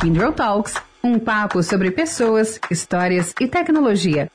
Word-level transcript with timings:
Kindle 0.00 0.32
Talks, 0.32 0.76
um 1.04 1.18
papo 1.18 1.62
sobre 1.62 1.90
pessoas, 1.90 2.58
histórias 2.70 3.34
e 3.38 3.46
tecnologia. 3.46 4.30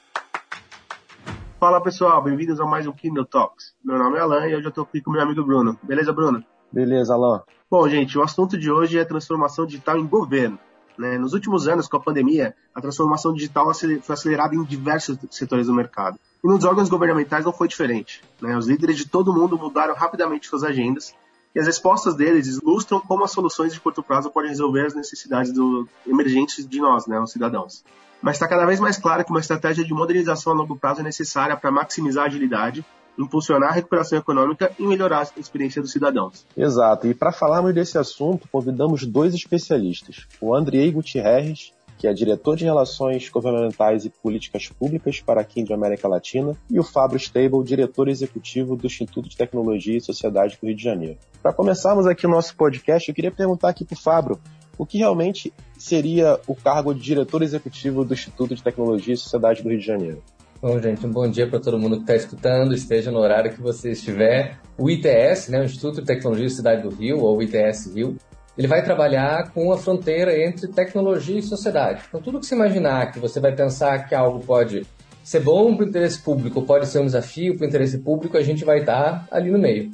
Fala 1.60 1.82
pessoal, 1.82 2.22
bem-vindos 2.22 2.60
a 2.60 2.66
mais 2.66 2.86
um 2.86 2.92
Kindle 2.92 3.26
Talks. 3.26 3.74
Meu 3.84 3.98
nome 3.98 4.16
é 4.16 4.22
Alan 4.22 4.46
e 4.48 4.56
hoje 4.56 4.66
eu 4.66 4.70
estou 4.70 4.84
aqui 4.84 5.02
com 5.02 5.10
meu 5.10 5.24
amigo 5.24 5.44
Bruno. 5.44 5.76
Beleza, 5.82 6.14
Bruno? 6.14 6.44
Beleza, 6.72 7.16
Alan. 7.16 7.42
Bom, 7.68 7.90
gente, 7.90 8.16
o 8.16 8.22
assunto 8.22 8.60
de 8.60 8.70
hoje 8.70 9.00
é 9.00 9.04
transformação 9.04 9.66
digital 9.66 9.98
em 9.98 10.06
governo. 10.06 10.60
Né? 11.00 11.18
Nos 11.18 11.34
últimos 11.34 11.68
anos, 11.68 11.88
com 11.88 11.98
a 11.98 12.00
pandemia, 12.00 12.56
a 12.76 12.80
transformação 12.80 13.34
digital 13.34 13.66
foi 13.74 14.00
acelerada 14.08 14.54
em 14.54 14.64
diversos 14.64 15.18
setores 15.32 15.66
do 15.66 15.74
mercado. 15.74 16.20
E 16.44 16.48
nos 16.48 16.64
órgãos 16.64 16.90
governamentais 16.90 17.44
não 17.44 17.52
foi 17.52 17.68
diferente. 17.68 18.22
Né? 18.40 18.56
Os 18.56 18.68
líderes 18.68 18.98
de 18.98 19.10
todo 19.10 19.34
mundo 19.34 19.58
mudaram 19.58 19.96
rapidamente 19.96 20.48
suas 20.48 20.64
agendas 20.64 21.16
e 21.56 21.60
as 21.60 21.66
respostas 21.66 22.16
deles 22.16 22.48
ilustram 22.48 23.00
como 23.00 23.24
as 23.24 23.32
soluções 23.32 23.74
de 23.74 23.80
curto 23.80 24.04
prazo 24.04 24.30
podem 24.30 24.50
resolver 24.50 24.88
as 24.88 24.94
necessidades 24.94 25.54
do, 25.54 25.88
emergentes 26.06 26.68
de 26.68 26.80
nós, 26.80 27.08
né, 27.08 27.18
os 27.20 27.32
cidadãos. 27.32 27.84
Mas 28.22 28.36
está 28.36 28.48
cada 28.48 28.66
vez 28.66 28.80
mais 28.80 28.98
claro 28.98 29.24
que 29.24 29.32
uma 29.32 29.40
estratégia 29.40 29.86
de 29.86 29.94
modernização 29.94 30.52
a 30.52 30.56
longo 30.56 30.76
prazo 30.76 31.00
é 31.00 31.04
necessária 31.04 31.56
para 31.56 31.72
maximizar 31.72 32.26
a 32.26 32.28
agilidade, 32.28 32.84
impulsionar 33.18 33.70
a 33.70 33.74
recuperação 33.74 34.18
econômica 34.18 34.72
e 34.78 34.86
melhorar 34.86 35.30
a 35.36 35.40
experiência 35.40 35.82
dos 35.82 35.92
cidadãos. 35.92 36.46
Exato. 36.58 37.08
E 37.08 37.14
para 37.14 37.32
falarmos 37.32 37.74
desse 37.74 37.98
assunto, 37.98 38.48
convidamos 38.52 39.06
dois 39.06 39.34
especialistas, 39.34 40.28
o 40.42 40.54
Andrei 40.54 40.92
Gutierrez 40.92 41.72
que 41.98 42.08
é 42.08 42.14
diretor 42.14 42.56
de 42.56 42.66
Relações 42.66 43.30
Governamentais 43.30 44.06
e 44.06 44.10
Políticas 44.10 44.68
Públicas 44.68 45.20
para 45.20 45.42
a 45.42 45.44
Kindle 45.44 45.76
América 45.76 46.08
Latina, 46.08 46.56
e 46.70 46.80
o 46.80 46.84
Fábio 46.84 47.18
Stable, 47.18 47.64
diretor 47.64 48.08
executivo 48.08 48.76
do 48.76 48.88
Instituto 48.88 49.30
de 49.30 49.38
Tecnologia 49.38 49.98
e 49.98 50.02
Sociedade 50.02 50.58
do 50.60 50.68
Rio 50.68 50.76
de 50.76 50.84
Janeiro. 50.84 51.18
Para 51.42 51.54
começarmos 51.54 52.08
aqui 52.08 52.26
o 52.26 52.30
nosso 52.30 52.56
podcast, 52.56 53.08
eu 53.08 53.16
queria 53.16 53.32
perguntar 53.32 53.70
aqui 53.70 53.86
para 53.86 53.96
o 53.96 54.00
Fábio 54.00 54.40
o 54.78 54.86
que 54.86 54.98
realmente 54.98 55.54
seria 55.78 56.40
o 56.48 56.56
cargo 56.56 56.94
de 56.94 57.02
diretor 57.02 57.42
executivo 57.42 58.04
do 58.04 58.14
Instituto 58.14 58.56
de 58.56 58.64
Tecnologia 58.64 59.14
e 59.14 59.18
Sociedade 59.18 59.64
do 59.64 59.70
Rio 59.70 59.80
de 59.80 59.86
Janeiro. 59.86 60.22
Bom, 60.62 60.82
gente, 60.82 61.06
um 61.06 61.12
bom 61.12 61.30
dia 61.30 61.48
para 61.48 61.60
todo 61.60 61.78
mundo 61.78 61.98
que 61.98 62.04
está 62.04 62.16
escutando, 62.16 62.74
esteja 62.74 63.12
no 63.12 63.20
horário 63.20 63.54
que 63.54 63.62
você 63.62 63.92
estiver. 63.92 64.58
O 64.78 64.90
ITS, 64.90 65.50
né, 65.50 65.62
o 65.62 65.64
Instituto 65.64 66.02
de 66.02 66.08
Tecnologia 66.08 66.48
e 66.48 66.50
Cidade 66.50 66.82
do 66.82 66.90
Rio, 66.90 67.20
ou 67.20 67.42
ITS 67.42 67.94
Rio, 67.94 68.18
ele 68.58 68.68
vai 68.68 68.84
trabalhar 68.84 69.52
com 69.52 69.72
a 69.72 69.78
fronteira 69.78 70.38
entre 70.38 70.68
tecnologia 70.68 71.40
e 71.40 71.44
sociedade. 71.44 72.04
Então, 72.08 72.22
tudo 72.22 72.40
que 72.40 72.46
você 72.46 72.56
imaginar 72.56 73.12
que 73.12 73.20
você 73.20 73.40
vai 73.40 73.54
pensar 73.54 74.08
que 74.08 74.16
algo 74.16 74.40
pode 74.40 74.86
ser 75.24 75.40
bom 75.40 75.76
para 75.76 75.86
o 75.86 75.90
interesse 75.90 76.22
público, 76.22 76.62
pode 76.62 76.88
ser 76.88 77.00
um 77.00 77.06
desafio 77.06 77.58
para 77.58 77.66
o 77.66 77.68
interesse 77.68 77.98
público, 77.98 78.38
a 78.38 78.44
gente 78.44 78.64
vai 78.64 78.80
estar 78.80 79.28
ali 79.32 79.50
no 79.50 79.58
meio. 79.58 79.92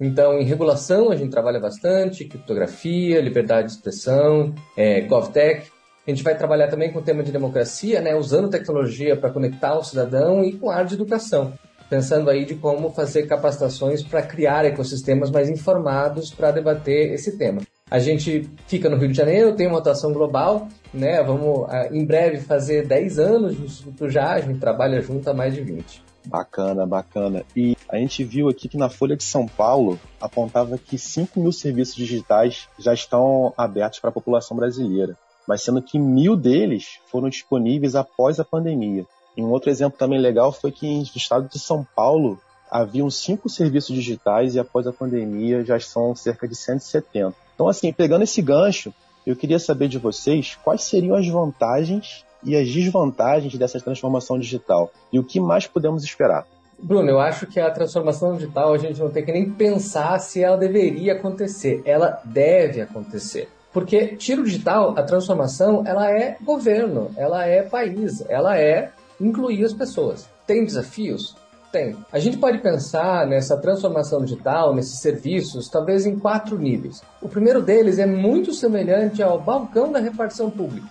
Então, 0.00 0.38
em 0.38 0.44
regulação, 0.44 1.10
a 1.10 1.16
gente 1.16 1.30
trabalha 1.30 1.60
bastante, 1.60 2.24
criptografia, 2.24 3.20
liberdade 3.20 3.68
de 3.68 3.74
expressão, 3.74 4.54
é, 4.74 5.02
GovTech. 5.02 5.70
A 6.06 6.10
gente 6.10 6.22
vai 6.22 6.34
trabalhar 6.34 6.68
também 6.68 6.90
com 6.90 6.98
o 6.98 7.02
tema 7.02 7.22
de 7.22 7.30
democracia, 7.30 8.00
né, 8.00 8.16
usando 8.16 8.48
tecnologia 8.48 9.14
para 9.14 9.30
conectar 9.30 9.76
o 9.76 9.84
cidadão 9.84 10.42
e 10.42 10.54
com 10.54 10.70
a 10.70 10.76
área 10.76 10.86
de 10.86 10.94
educação, 10.94 11.52
pensando 11.90 12.30
aí 12.30 12.46
de 12.46 12.54
como 12.54 12.88
fazer 12.90 13.26
capacitações 13.26 14.02
para 14.02 14.22
criar 14.22 14.64
ecossistemas 14.64 15.30
mais 15.30 15.50
informados 15.50 16.30
para 16.30 16.50
debater 16.50 17.12
esse 17.12 17.36
tema. 17.36 17.60
A 17.90 17.98
gente 17.98 18.48
fica 18.68 18.88
no 18.88 18.96
Rio 18.96 19.08
de 19.08 19.16
Janeiro, 19.16 19.56
tem 19.56 19.66
uma 19.66 19.80
atuação 19.80 20.12
global, 20.12 20.68
né? 20.94 21.20
Vamos 21.24 21.68
ah, 21.68 21.88
em 21.90 22.04
breve 22.04 22.38
fazer 22.38 22.86
10 22.86 23.18
anos 23.18 23.58
no 23.58 23.64
Instituto 23.64 24.08
já, 24.08 24.34
a 24.34 24.40
gente 24.40 24.60
trabalha 24.60 25.00
junto 25.02 25.28
há 25.28 25.34
mais 25.34 25.52
de 25.52 25.60
20. 25.60 26.04
Bacana, 26.26 26.86
bacana. 26.86 27.44
E 27.56 27.76
a 27.88 27.96
gente 27.96 28.22
viu 28.22 28.48
aqui 28.48 28.68
que 28.68 28.76
na 28.76 28.88
Folha 28.88 29.16
de 29.16 29.24
São 29.24 29.46
Paulo 29.46 29.98
apontava 30.20 30.78
que 30.78 30.96
5 30.96 31.40
mil 31.40 31.50
serviços 31.50 31.96
digitais 31.96 32.68
já 32.78 32.94
estão 32.94 33.52
abertos 33.56 33.98
para 33.98 34.10
a 34.10 34.12
população 34.12 34.56
brasileira, 34.56 35.16
mas 35.48 35.62
sendo 35.62 35.82
que 35.82 35.98
mil 35.98 36.36
deles 36.36 37.00
foram 37.10 37.28
disponíveis 37.28 37.96
após 37.96 38.38
a 38.38 38.44
pandemia. 38.44 39.04
E 39.36 39.42
um 39.42 39.50
outro 39.50 39.68
exemplo 39.70 39.98
também 39.98 40.20
legal 40.20 40.52
foi 40.52 40.70
que 40.70 40.86
no 40.86 41.02
estado 41.02 41.48
de 41.48 41.58
São 41.58 41.84
Paulo 41.96 42.38
haviam 42.70 43.10
cinco 43.10 43.48
serviços 43.48 43.94
digitais 43.96 44.54
e 44.54 44.60
após 44.60 44.86
a 44.86 44.92
pandemia 44.92 45.64
já 45.64 45.80
são 45.80 46.14
cerca 46.14 46.46
de 46.46 46.54
170. 46.54 47.34
Então, 47.60 47.68
assim, 47.68 47.92
pegando 47.92 48.24
esse 48.24 48.40
gancho, 48.40 48.90
eu 49.26 49.36
queria 49.36 49.58
saber 49.58 49.86
de 49.86 49.98
vocês 49.98 50.58
quais 50.64 50.82
seriam 50.82 51.14
as 51.14 51.28
vantagens 51.28 52.24
e 52.42 52.56
as 52.56 52.66
desvantagens 52.66 53.54
dessa 53.58 53.78
transformação 53.78 54.38
digital 54.38 54.90
e 55.12 55.18
o 55.18 55.22
que 55.22 55.38
mais 55.38 55.66
podemos 55.66 56.02
esperar. 56.02 56.46
Bruno, 56.78 57.10
eu 57.10 57.20
acho 57.20 57.46
que 57.46 57.60
a 57.60 57.70
transformação 57.70 58.32
digital 58.32 58.72
a 58.72 58.78
gente 58.78 58.98
não 58.98 59.10
tem 59.10 59.22
que 59.22 59.30
nem 59.30 59.50
pensar 59.50 60.18
se 60.20 60.42
ela 60.42 60.56
deveria 60.56 61.12
acontecer. 61.12 61.82
Ela 61.84 62.22
deve 62.24 62.80
acontecer. 62.80 63.50
Porque 63.74 64.16
tiro 64.16 64.42
digital, 64.42 64.94
a 64.96 65.02
transformação, 65.02 65.82
ela 65.86 66.10
é 66.10 66.38
governo, 66.40 67.10
ela 67.14 67.44
é 67.44 67.60
país, 67.62 68.24
ela 68.30 68.58
é 68.58 68.90
incluir 69.20 69.66
as 69.66 69.74
pessoas. 69.74 70.26
Tem 70.46 70.64
desafios? 70.64 71.36
Tem. 71.72 71.96
A 72.10 72.18
gente 72.18 72.36
pode 72.36 72.58
pensar 72.58 73.26
nessa 73.28 73.56
transformação 73.56 74.24
digital, 74.24 74.74
nesses 74.74 74.98
serviços, 75.00 75.68
talvez 75.68 76.04
em 76.04 76.18
quatro 76.18 76.58
níveis. 76.58 77.00
O 77.22 77.28
primeiro 77.28 77.62
deles 77.62 77.98
é 77.98 78.06
muito 78.06 78.52
semelhante 78.52 79.22
ao 79.22 79.40
balcão 79.40 79.92
da 79.92 80.00
repartição 80.00 80.50
pública. 80.50 80.88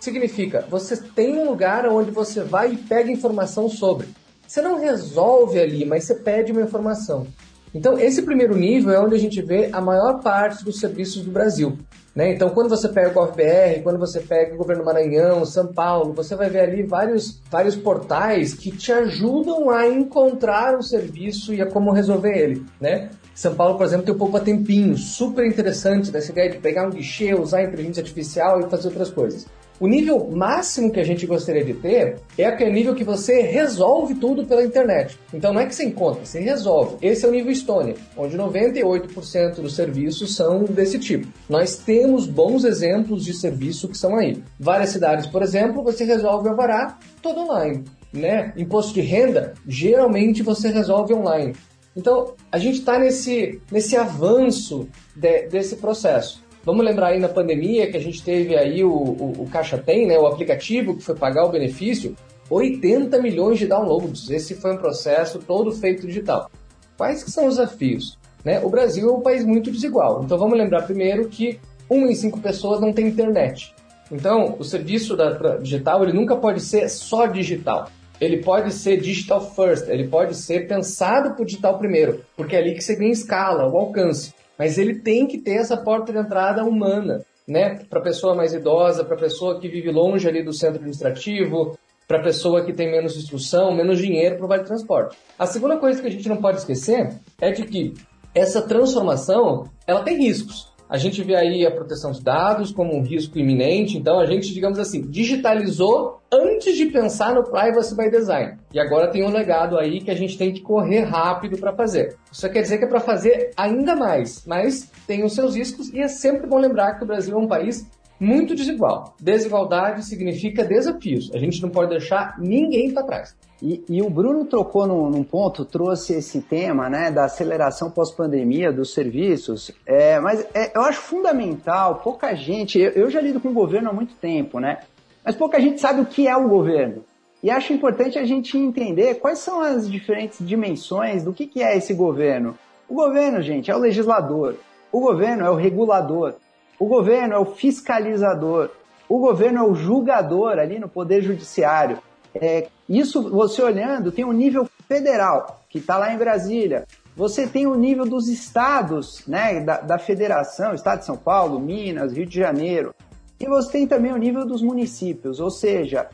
Significa, 0.00 0.64
você 0.68 0.96
tem 0.96 1.38
um 1.38 1.48
lugar 1.48 1.86
onde 1.86 2.10
você 2.10 2.42
vai 2.42 2.72
e 2.72 2.76
pega 2.76 3.12
informação 3.12 3.68
sobre. 3.68 4.08
Você 4.46 4.60
não 4.60 4.80
resolve 4.80 5.60
ali, 5.60 5.84
mas 5.84 6.04
você 6.04 6.14
pede 6.14 6.50
uma 6.50 6.62
informação. 6.62 7.26
Então, 7.74 7.98
esse 7.98 8.22
primeiro 8.22 8.56
nível 8.56 8.92
é 8.92 9.00
onde 9.00 9.14
a 9.14 9.18
gente 9.18 9.40
vê 9.42 9.68
a 9.72 9.80
maior 9.80 10.20
parte 10.20 10.64
dos 10.64 10.78
serviços 10.78 11.22
do 11.22 11.30
Brasil. 11.30 11.78
Né? 12.14 12.32
Então, 12.32 12.50
quando 12.50 12.68
você 12.68 12.88
pega 12.88 13.10
o 13.10 13.14
GovBR, 13.14 13.82
quando 13.82 13.98
você 13.98 14.20
pega 14.20 14.54
o 14.54 14.58
Governo 14.58 14.84
Maranhão, 14.84 15.44
São 15.44 15.72
Paulo, 15.72 16.12
você 16.12 16.34
vai 16.34 16.50
ver 16.50 16.60
ali 16.60 16.82
vários, 16.82 17.40
vários 17.50 17.76
portais 17.76 18.54
que 18.54 18.70
te 18.70 18.90
ajudam 18.90 19.70
a 19.70 19.86
encontrar 19.86 20.76
o 20.76 20.82
serviço 20.82 21.54
e 21.54 21.62
a 21.62 21.66
como 21.66 21.92
resolver 21.92 22.36
ele. 22.36 22.66
Né? 22.80 23.10
São 23.34 23.54
Paulo, 23.54 23.76
por 23.78 23.86
exemplo, 23.86 24.04
tem 24.04 24.12
o 24.12 24.18
Poupa 24.18 24.40
Tempinho, 24.40 24.96
super 24.96 25.46
interessante 25.46 26.10
dessa 26.10 26.32
ideia 26.32 26.50
de 26.50 26.58
pegar 26.58 26.88
um 26.88 26.90
guichê, 26.90 27.34
usar 27.34 27.58
a 27.58 27.62
inteligência 27.62 28.00
artificial 28.00 28.58
e 28.58 28.68
fazer 28.68 28.88
outras 28.88 29.10
coisas. 29.10 29.46
O 29.80 29.86
nível 29.86 30.28
máximo 30.32 30.90
que 30.90 30.98
a 30.98 31.04
gente 31.04 31.24
gostaria 31.24 31.64
de 31.64 31.72
ter 31.72 32.16
é 32.36 32.44
aquele 32.46 32.72
nível 32.72 32.96
que 32.96 33.04
você 33.04 33.42
resolve 33.42 34.16
tudo 34.16 34.44
pela 34.44 34.64
internet. 34.64 35.16
Então 35.32 35.52
não 35.52 35.60
é 35.60 35.66
que 35.66 35.74
você 35.74 35.84
encontra, 35.84 36.24
você 36.24 36.40
resolve. 36.40 36.96
Esse 37.00 37.24
é 37.24 37.28
o 37.28 37.30
nível 37.30 37.52
Estônia, 37.52 37.94
onde 38.16 38.36
98% 38.36 39.60
dos 39.60 39.76
serviços 39.76 40.34
são 40.34 40.64
desse 40.64 40.98
tipo. 40.98 41.28
Nós 41.48 41.76
temos 41.76 42.26
bons 42.26 42.64
exemplos 42.64 43.24
de 43.24 43.32
serviço 43.32 43.88
que 43.88 43.96
são 43.96 44.16
aí. 44.16 44.42
Várias 44.58 44.90
cidades, 44.90 45.28
por 45.28 45.42
exemplo, 45.42 45.84
você 45.84 46.04
resolve 46.04 46.48
o 46.48 46.50
alvará 46.50 46.98
todo 47.22 47.40
online. 47.40 47.84
Né? 48.12 48.52
Imposto 48.56 48.94
de 48.94 49.00
renda, 49.00 49.54
geralmente 49.66 50.42
você 50.42 50.70
resolve 50.70 51.14
online. 51.14 51.54
Então, 51.94 52.34
a 52.50 52.58
gente 52.58 52.78
está 52.78 52.98
nesse, 52.98 53.60
nesse 53.70 53.96
avanço 53.96 54.88
de, 55.14 55.48
desse 55.48 55.76
processo. 55.76 56.42
Vamos 56.68 56.84
lembrar 56.84 57.06
aí 57.06 57.18
na 57.18 57.30
pandemia 57.30 57.90
que 57.90 57.96
a 57.96 58.00
gente 58.00 58.22
teve 58.22 58.54
aí 58.54 58.84
o, 58.84 58.92
o, 58.92 59.44
o 59.44 59.48
Caixa 59.50 59.78
Tem, 59.78 60.06
né, 60.06 60.18
o 60.18 60.26
aplicativo 60.26 60.94
que 60.94 61.02
foi 61.02 61.14
pagar 61.14 61.46
o 61.46 61.48
benefício, 61.48 62.14
80 62.50 63.22
milhões 63.22 63.58
de 63.58 63.66
downloads. 63.66 64.28
Esse 64.28 64.54
foi 64.54 64.74
um 64.74 64.76
processo 64.76 65.38
todo 65.38 65.72
feito 65.72 66.06
digital. 66.06 66.50
Quais 66.94 67.24
que 67.24 67.30
são 67.30 67.46
os 67.46 67.56
desafios? 67.56 68.18
Né? 68.44 68.60
O 68.62 68.68
Brasil 68.68 69.08
é 69.08 69.12
um 69.14 69.22
país 69.22 69.46
muito 69.46 69.70
desigual. 69.70 70.22
Então 70.22 70.36
vamos 70.36 70.58
lembrar 70.58 70.82
primeiro 70.82 71.26
que 71.30 71.58
uma 71.88 72.06
em 72.06 72.14
cinco 72.14 72.38
pessoas 72.38 72.82
não 72.82 72.92
tem 72.92 73.06
internet. 73.06 73.74
Então, 74.12 74.54
o 74.58 74.62
serviço 74.62 75.16
da, 75.16 75.56
digital 75.56 76.02
ele 76.02 76.12
nunca 76.12 76.36
pode 76.36 76.60
ser 76.60 76.86
só 76.90 77.24
digital. 77.24 77.88
Ele 78.20 78.42
pode 78.42 78.74
ser 78.74 79.00
digital 79.00 79.40
first, 79.40 79.88
ele 79.88 80.06
pode 80.06 80.34
ser 80.34 80.68
pensado 80.68 81.32
para 81.32 81.42
o 81.42 81.46
digital 81.46 81.78
primeiro, 81.78 82.20
porque 82.36 82.54
é 82.54 82.58
ali 82.58 82.74
que 82.74 82.82
você 82.82 82.94
ganha 82.94 83.10
escala, 83.10 83.66
o 83.66 83.78
alcance. 83.78 84.34
Mas 84.58 84.76
ele 84.76 84.96
tem 84.96 85.26
que 85.26 85.38
ter 85.38 85.54
essa 85.54 85.76
porta 85.76 86.12
de 86.12 86.18
entrada 86.18 86.64
humana, 86.64 87.24
né? 87.46 87.78
Para 87.88 88.00
pessoa 88.00 88.34
mais 88.34 88.52
idosa, 88.52 89.04
para 89.04 89.16
pessoa 89.16 89.60
que 89.60 89.68
vive 89.68 89.90
longe 89.90 90.28
ali 90.28 90.42
do 90.42 90.52
centro 90.52 90.76
administrativo, 90.76 91.78
para 92.06 92.22
pessoa 92.22 92.64
que 92.64 92.72
tem 92.72 92.90
menos 92.90 93.16
instrução, 93.16 93.74
menos 93.74 93.98
dinheiro 93.98 94.36
para 94.36 94.44
o 94.46 94.48
vale 94.48 94.64
transporte. 94.64 95.16
A 95.38 95.46
segunda 95.46 95.76
coisa 95.76 96.00
que 96.00 96.08
a 96.08 96.10
gente 96.10 96.28
não 96.28 96.38
pode 96.38 96.58
esquecer 96.58 97.14
é 97.40 97.52
de 97.52 97.64
que 97.64 97.94
essa 98.34 98.62
transformação 98.62 99.68
ela 99.86 100.02
tem 100.02 100.16
riscos. 100.16 100.72
A 100.88 100.96
gente 100.96 101.22
vê 101.22 101.36
aí 101.36 101.66
a 101.66 101.70
proteção 101.70 102.12
de 102.12 102.22
dados 102.22 102.72
como 102.72 102.96
um 102.96 103.02
risco 103.02 103.38
iminente, 103.38 103.98
então 103.98 104.18
a 104.18 104.24
gente, 104.24 104.54
digamos 104.54 104.78
assim, 104.78 105.02
digitalizou 105.02 106.18
antes 106.32 106.76
de 106.76 106.86
pensar 106.86 107.34
no 107.34 107.44
privacy 107.44 107.94
by 107.94 108.10
design. 108.10 108.56
E 108.72 108.80
agora 108.80 109.10
tem 109.10 109.22
um 109.22 109.30
legado 109.30 109.78
aí 109.78 110.00
que 110.00 110.10
a 110.10 110.14
gente 110.14 110.38
tem 110.38 110.52
que 110.52 110.62
correr 110.62 111.02
rápido 111.02 111.58
para 111.58 111.74
fazer. 111.74 112.16
Isso 112.32 112.48
quer 112.48 112.62
dizer 112.62 112.78
que 112.78 112.84
é 112.84 112.88
para 112.88 113.00
fazer 113.00 113.50
ainda 113.54 113.94
mais, 113.94 114.46
mas 114.46 114.90
tem 115.06 115.24
os 115.24 115.34
seus 115.34 115.54
riscos 115.54 115.92
e 115.92 116.00
é 116.00 116.08
sempre 116.08 116.46
bom 116.46 116.58
lembrar 116.58 116.94
que 116.94 117.04
o 117.04 117.06
Brasil 117.06 117.34
é 117.34 117.38
um 117.38 117.46
país 117.48 117.86
muito 118.20 118.54
desigual. 118.54 119.14
Desigualdade 119.20 120.04
significa 120.04 120.64
desafios. 120.64 121.30
A 121.34 121.38
gente 121.38 121.62
não 121.62 121.68
pode 121.68 121.90
deixar 121.90 122.36
ninguém 122.38 122.92
para 122.92 123.02
trás. 123.04 123.36
E, 123.62 123.84
e, 123.88 124.02
o 124.02 124.08
Bruno 124.08 124.44
tocou 124.44 124.86
num, 124.86 125.10
num, 125.10 125.24
ponto, 125.24 125.64
trouxe 125.64 126.14
esse 126.14 126.40
tema 126.40 126.88
né, 126.88 127.10
da 127.10 127.24
aceleração 127.24 127.90
pós-pandemia 127.90 128.72
dos 128.72 128.94
serviços, 128.94 129.72
é, 129.84 130.20
mas 130.20 130.46
é, 130.54 130.70
eu 130.76 130.82
acho 130.82 131.00
fundamental, 131.00 131.96
pouca 131.96 132.36
gente, 132.36 132.78
eu, 132.78 132.90
eu, 132.92 133.10
já 133.10 133.20
lido 133.20 133.40
com 133.40 133.48
o 133.48 133.52
governo 133.52 133.90
há 133.90 133.92
muito 133.92 134.14
tempo, 134.14 134.60
né? 134.60 134.78
Mas 135.24 135.34
pouca 135.34 135.60
gente 135.60 135.80
sabe 135.80 136.00
o 136.00 136.06
que 136.06 136.28
é 136.28 136.36
o 136.36 136.48
governo. 136.48 137.04
E 137.42 137.50
acho 137.50 137.72
importante 137.72 138.16
a 138.16 138.24
gente 138.24 138.56
entender 138.56 139.16
quais 139.16 139.40
são 139.40 139.60
as 139.60 139.90
diferentes 139.90 140.38
dimensões 140.40 141.24
do 141.24 141.32
que, 141.32 141.46
que 141.46 141.62
é 141.62 141.76
esse 141.76 141.94
governo. 141.94 142.56
O 142.88 142.94
governo, 142.94 143.42
gente, 143.42 143.70
é 143.70 143.76
o 143.76 143.78
legislador, 143.78 144.54
o 144.90 145.00
governo 145.00 145.44
é 145.44 145.50
o 145.50 145.54
regulador, 145.56 146.34
o 146.78 146.86
governo 146.86 147.34
é 147.34 147.38
o 147.38 147.44
fiscalizador, 147.44 148.70
o 149.08 149.18
governo 149.18 149.58
é 149.58 149.62
o 149.62 149.74
julgador 149.74 150.58
ali 150.58 150.78
no 150.78 150.88
Poder 150.88 151.22
Judiciário. 151.22 151.98
É, 152.34 152.68
isso, 152.88 153.30
você 153.30 153.62
olhando, 153.62 154.12
tem 154.12 154.24
o 154.24 154.28
um 154.28 154.32
nível 154.32 154.68
federal, 154.86 155.60
que 155.68 155.78
está 155.78 155.96
lá 155.96 156.12
em 156.12 156.18
Brasília. 156.18 156.86
Você 157.16 157.46
tem 157.46 157.66
o 157.66 157.74
nível 157.74 158.04
dos 158.04 158.28
estados, 158.28 159.26
né, 159.26 159.60
da, 159.60 159.80
da 159.80 159.98
federação, 159.98 160.74
Estado 160.74 161.00
de 161.00 161.06
São 161.06 161.16
Paulo, 161.16 161.58
Minas, 161.58 162.12
Rio 162.12 162.26
de 162.26 162.38
Janeiro. 162.38 162.94
E 163.40 163.46
você 163.46 163.72
tem 163.72 163.86
também 163.86 164.12
o 164.12 164.16
nível 164.16 164.44
dos 164.44 164.62
municípios, 164.62 165.40
ou 165.40 165.50
seja, 165.50 166.08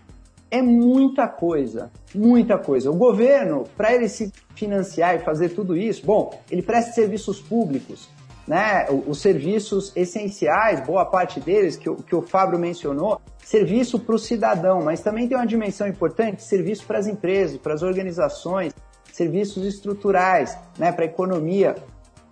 é 0.51 0.63
muita 0.63 1.27
coisa, 1.27 1.91
muita 2.15 2.57
coisa. 2.57 2.91
O 2.91 2.95
governo, 2.95 3.65
para 3.77 3.93
ele 3.93 4.09
se 4.09 4.33
financiar 4.55 5.17
e 5.17 5.19
fazer 5.19 5.49
tudo 5.49 5.77
isso, 5.77 6.07
bom, 6.07 6.39
ele 6.51 6.63
presta 6.63 6.93
serviços 6.93 7.41
públicos, 7.41 8.09
né? 8.47 8.87
Os 9.07 9.21
serviços 9.21 9.93
essenciais, 9.97 10.81
boa 10.81 11.05
parte 11.05 11.41
deles, 11.41 11.77
que, 11.77 11.89
o, 11.89 11.97
que 11.97 12.15
o 12.15 12.23
Fábio 12.23 12.59
mencionou, 12.59 13.21
serviço 13.43 13.99
para 13.99 14.15
o 14.15 14.19
cidadão, 14.19 14.83
mas 14.83 15.01
também 15.01 15.27
tem 15.29 15.37
uma 15.37 15.47
dimensão 15.47 15.87
importante, 15.87 16.43
serviço 16.43 16.87
para 16.87 16.99
as 16.99 17.07
empresas, 17.07 17.59
para 17.59 17.75
as 17.75 17.83
organizações, 17.83 18.75
serviços 19.13 19.65
estruturais, 19.65 20.57
né, 20.79 20.91
para 20.93 21.05
a 21.05 21.07
economia. 21.07 21.77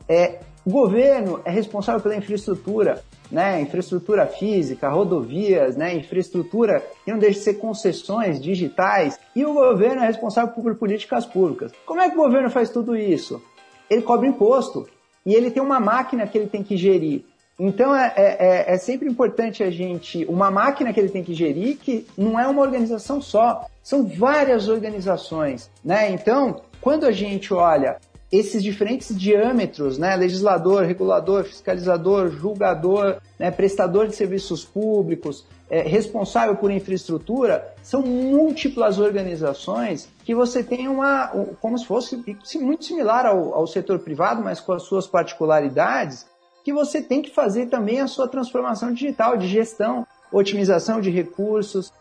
É, 0.09 0.41
o 0.65 0.71
governo 0.71 1.41
é 1.45 1.51
responsável 1.51 2.01
pela 2.01 2.17
infraestrutura, 2.17 3.03
né, 3.31 3.61
infraestrutura 3.61 4.27
física, 4.27 4.89
rodovias, 4.89 5.77
né, 5.77 5.95
infraestrutura 5.95 6.83
que 7.05 7.11
não 7.11 7.19
deixa 7.19 7.39
de 7.39 7.45
ser 7.45 7.55
concessões 7.55 8.41
digitais, 8.41 9.19
e 9.35 9.45
o 9.45 9.55
governo 9.55 10.03
é 10.03 10.07
responsável 10.07 10.53
por 10.53 10.75
políticas 10.75 11.25
públicas. 11.25 11.73
Como 11.87 12.01
é 12.01 12.11
que 12.11 12.17
o 12.17 12.23
governo 12.23 12.51
faz 12.51 12.69
tudo 12.69 12.97
isso? 12.97 13.43
Ele 13.89 14.03
cobra 14.03 14.27
imposto 14.27 14.87
e 15.25 15.35
ele 15.35 15.51
tem 15.51 15.63
uma 15.63 15.81
máquina 15.81 16.27
que 16.27 16.37
ele 16.37 16.49
tem 16.49 16.63
que 16.63 16.77
gerir. 16.77 17.25
Então 17.59 17.95
é, 17.95 18.13
é, 18.17 18.23
é, 18.23 18.75
é, 18.75 18.79
sempre 18.79 19.09
importante 19.09 19.63
a 19.63 19.71
gente. 19.71 20.25
Uma 20.25 20.51
máquina 20.51 20.93
que 20.93 20.99
ele 20.99 21.09
tem 21.11 21.23
que 21.23 21.35
gerir 21.35 21.77
que 21.77 22.07
não 22.17 22.39
é 22.39 22.47
uma 22.47 22.63
organização 22.63 23.21
só, 23.21 23.67
são 23.83 24.05
várias 24.05 24.69
organizações. 24.69 25.71
Né? 25.85 26.11
Então, 26.11 26.63
quando 26.81 27.07
a 27.07 27.13
gente 27.13 27.53
olha 27.55 27.99
esses 28.33 28.63
diferentes 28.63 29.15
diâmetros, 29.15 29.99
né, 29.99 30.17
legislador, 30.17 30.85
regulador, 30.85 31.45
fiscalizador, 31.45 32.31
julgador, 32.31 33.21
né, 33.39 33.51
prestador 33.51 34.09
de 34.09 34.17
serviços 34.17 34.65
públicos, 34.65 35.47
é, 35.69 35.83
responsável 35.83 36.57
por 36.57 36.71
infraestrutura, 36.71 37.75
são 37.83 38.01
múltiplas 38.01 38.99
organizações 38.99 40.09
que 40.25 40.35
você 40.35 40.63
tem 40.65 40.89
uma, 40.89 41.29
como 41.61 41.79
se 41.79 41.85
fosse 41.85 42.17
muito 42.59 42.87
similar 42.87 43.27
ao, 43.27 43.55
ao 43.55 43.67
setor 43.67 43.99
privado, 43.99 44.43
mas 44.43 44.61
com 44.61 44.73
as 44.73 44.85
suas 44.85 45.07
particularidades, 45.07 46.27
que 46.65 46.73
você 46.73 47.03
tem 47.03 47.21
que 47.21 47.31
fazer 47.31 47.67
também 47.67 48.01
a 48.01 48.07
sua 48.07 48.27
transformação 48.27 48.95
digital 48.95 49.37
de 49.37 49.47
gestão, 49.47 50.07
otimização 50.33 51.01
de 51.01 51.11
recursos, 51.11 51.93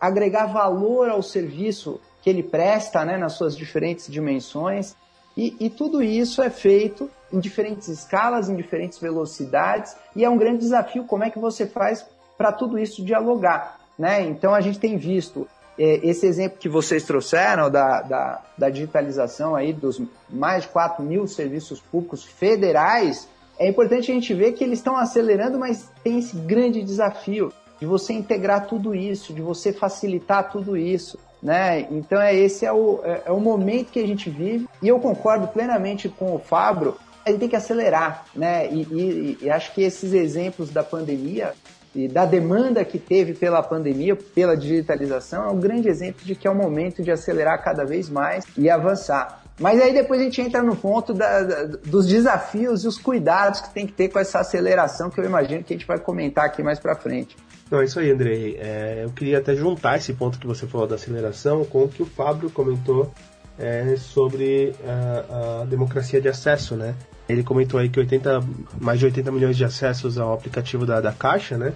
agregar 0.00 0.46
valor 0.46 1.08
ao 1.08 1.22
serviço 1.22 2.00
que 2.22 2.28
ele 2.28 2.42
presta 2.42 3.04
né, 3.04 3.16
nas 3.16 3.32
suas 3.34 3.56
diferentes 3.56 4.06
dimensões. 4.06 4.94
E, 5.38 5.54
e, 5.60 5.70
tudo 5.70 6.02
isso 6.02 6.42
é 6.42 6.50
feito 6.50 7.08
em 7.32 7.38
diferentes 7.38 7.86
escalas, 7.86 8.48
em 8.48 8.56
diferentes 8.56 8.98
velocidades, 8.98 9.94
e 10.16 10.24
é 10.24 10.28
um 10.28 10.36
grande 10.36 10.58
desafio 10.58 11.04
como 11.04 11.22
é 11.22 11.30
que 11.30 11.38
você 11.38 11.64
faz 11.64 12.04
para 12.36 12.50
tudo 12.50 12.76
isso 12.76 13.04
dialogar. 13.04 13.78
Né? 13.96 14.22
Então 14.22 14.52
a 14.52 14.60
gente 14.60 14.80
tem 14.80 14.96
visto 14.96 15.46
é, 15.78 16.00
esse 16.02 16.26
exemplo 16.26 16.58
que 16.58 16.68
vocês 16.68 17.04
trouxeram 17.04 17.70
da, 17.70 18.02
da, 18.02 18.42
da 18.58 18.68
digitalização 18.68 19.54
aí 19.54 19.72
dos 19.72 20.02
mais 20.28 20.64
de 20.64 20.70
4 20.70 21.04
mil 21.04 21.24
serviços 21.28 21.80
públicos 21.80 22.24
federais, 22.24 23.28
é 23.60 23.68
importante 23.68 24.10
a 24.10 24.14
gente 24.14 24.34
ver 24.34 24.54
que 24.54 24.64
eles 24.64 24.80
estão 24.80 24.96
acelerando, 24.96 25.56
mas 25.56 25.88
tem 26.02 26.18
esse 26.18 26.36
grande 26.36 26.82
desafio 26.82 27.52
de 27.78 27.86
você 27.86 28.12
integrar 28.12 28.66
tudo 28.66 28.92
isso, 28.92 29.32
de 29.32 29.40
você 29.40 29.72
facilitar 29.72 30.50
tudo 30.50 30.76
isso. 30.76 31.16
Né? 31.42 31.86
Então 31.90 32.20
é 32.20 32.34
esse 32.34 32.66
é 32.66 32.72
o, 32.72 33.00
é, 33.04 33.22
é 33.26 33.30
o 33.30 33.38
momento 33.38 33.92
que 33.92 34.00
a 34.00 34.06
gente 34.06 34.28
vive 34.28 34.66
e 34.82 34.88
eu 34.88 34.98
concordo 34.98 35.46
plenamente 35.46 36.08
com 36.08 36.34
o 36.34 36.38
Fabro, 36.38 36.96
ele 37.24 37.38
tem 37.38 37.48
que 37.48 37.56
acelerar, 37.56 38.24
né? 38.34 38.66
E, 38.72 38.82
e, 38.82 39.38
e 39.42 39.50
acho 39.50 39.72
que 39.74 39.82
esses 39.82 40.12
exemplos 40.12 40.70
da 40.70 40.82
pandemia 40.82 41.52
e 41.94 42.08
da 42.08 42.24
demanda 42.24 42.84
que 42.84 42.98
teve 42.98 43.34
pela 43.34 43.62
pandemia, 43.62 44.16
pela 44.16 44.56
digitalização, 44.56 45.44
é 45.44 45.48
um 45.48 45.58
grande 45.58 45.88
exemplo 45.88 46.24
de 46.24 46.34
que 46.34 46.46
é 46.46 46.50
o 46.50 46.54
momento 46.54 47.02
de 47.02 47.10
acelerar 47.10 47.62
cada 47.62 47.84
vez 47.84 48.08
mais 48.08 48.44
e 48.56 48.68
avançar. 48.70 49.42
Mas 49.58 49.80
aí 49.80 49.92
depois 49.92 50.20
a 50.20 50.24
gente 50.24 50.40
entra 50.40 50.62
no 50.62 50.76
ponto 50.76 51.12
da, 51.12 51.42
da, 51.42 51.64
dos 51.64 52.06
desafios 52.06 52.84
e 52.84 52.88
os 52.88 52.96
cuidados 52.96 53.60
que 53.60 53.70
tem 53.70 53.86
que 53.86 53.92
ter 53.92 54.08
com 54.08 54.18
essa 54.18 54.38
aceleração 54.38 55.10
que 55.10 55.20
eu 55.20 55.24
imagino 55.24 55.64
que 55.64 55.74
a 55.74 55.76
gente 55.76 55.86
vai 55.86 55.98
comentar 55.98 56.44
aqui 56.44 56.62
mais 56.62 56.78
para 56.78 56.94
frente. 56.94 57.36
Não, 57.70 57.80
é 57.80 57.84
isso 57.84 57.98
aí, 58.00 58.10
Andrei. 58.10 58.56
É, 58.58 59.02
eu 59.04 59.10
queria 59.10 59.38
até 59.38 59.54
juntar 59.54 59.98
esse 59.98 60.12
ponto 60.14 60.38
que 60.38 60.46
você 60.46 60.66
falou 60.66 60.86
da 60.86 60.94
aceleração 60.94 61.64
com 61.64 61.84
o 61.84 61.88
que 61.88 62.02
o 62.02 62.06
Fábio 62.06 62.50
comentou 62.50 63.12
é, 63.58 63.94
sobre 63.96 64.72
a, 64.86 65.60
a, 65.60 65.64
democracia 65.64 66.20
de 66.20 66.28
acesso, 66.28 66.76
né? 66.76 66.94
Ele 67.28 67.42
comentou 67.42 67.78
aí 67.78 67.90
que 67.90 67.98
80, 67.98 68.40
mais 68.80 68.98
de 68.98 69.04
80 69.04 69.30
milhões 69.30 69.56
de 69.56 69.64
acessos 69.64 70.16
ao 70.16 70.32
aplicativo 70.32 70.86
da, 70.86 71.00
da 71.00 71.12
Caixa, 71.12 71.58
né? 71.58 71.74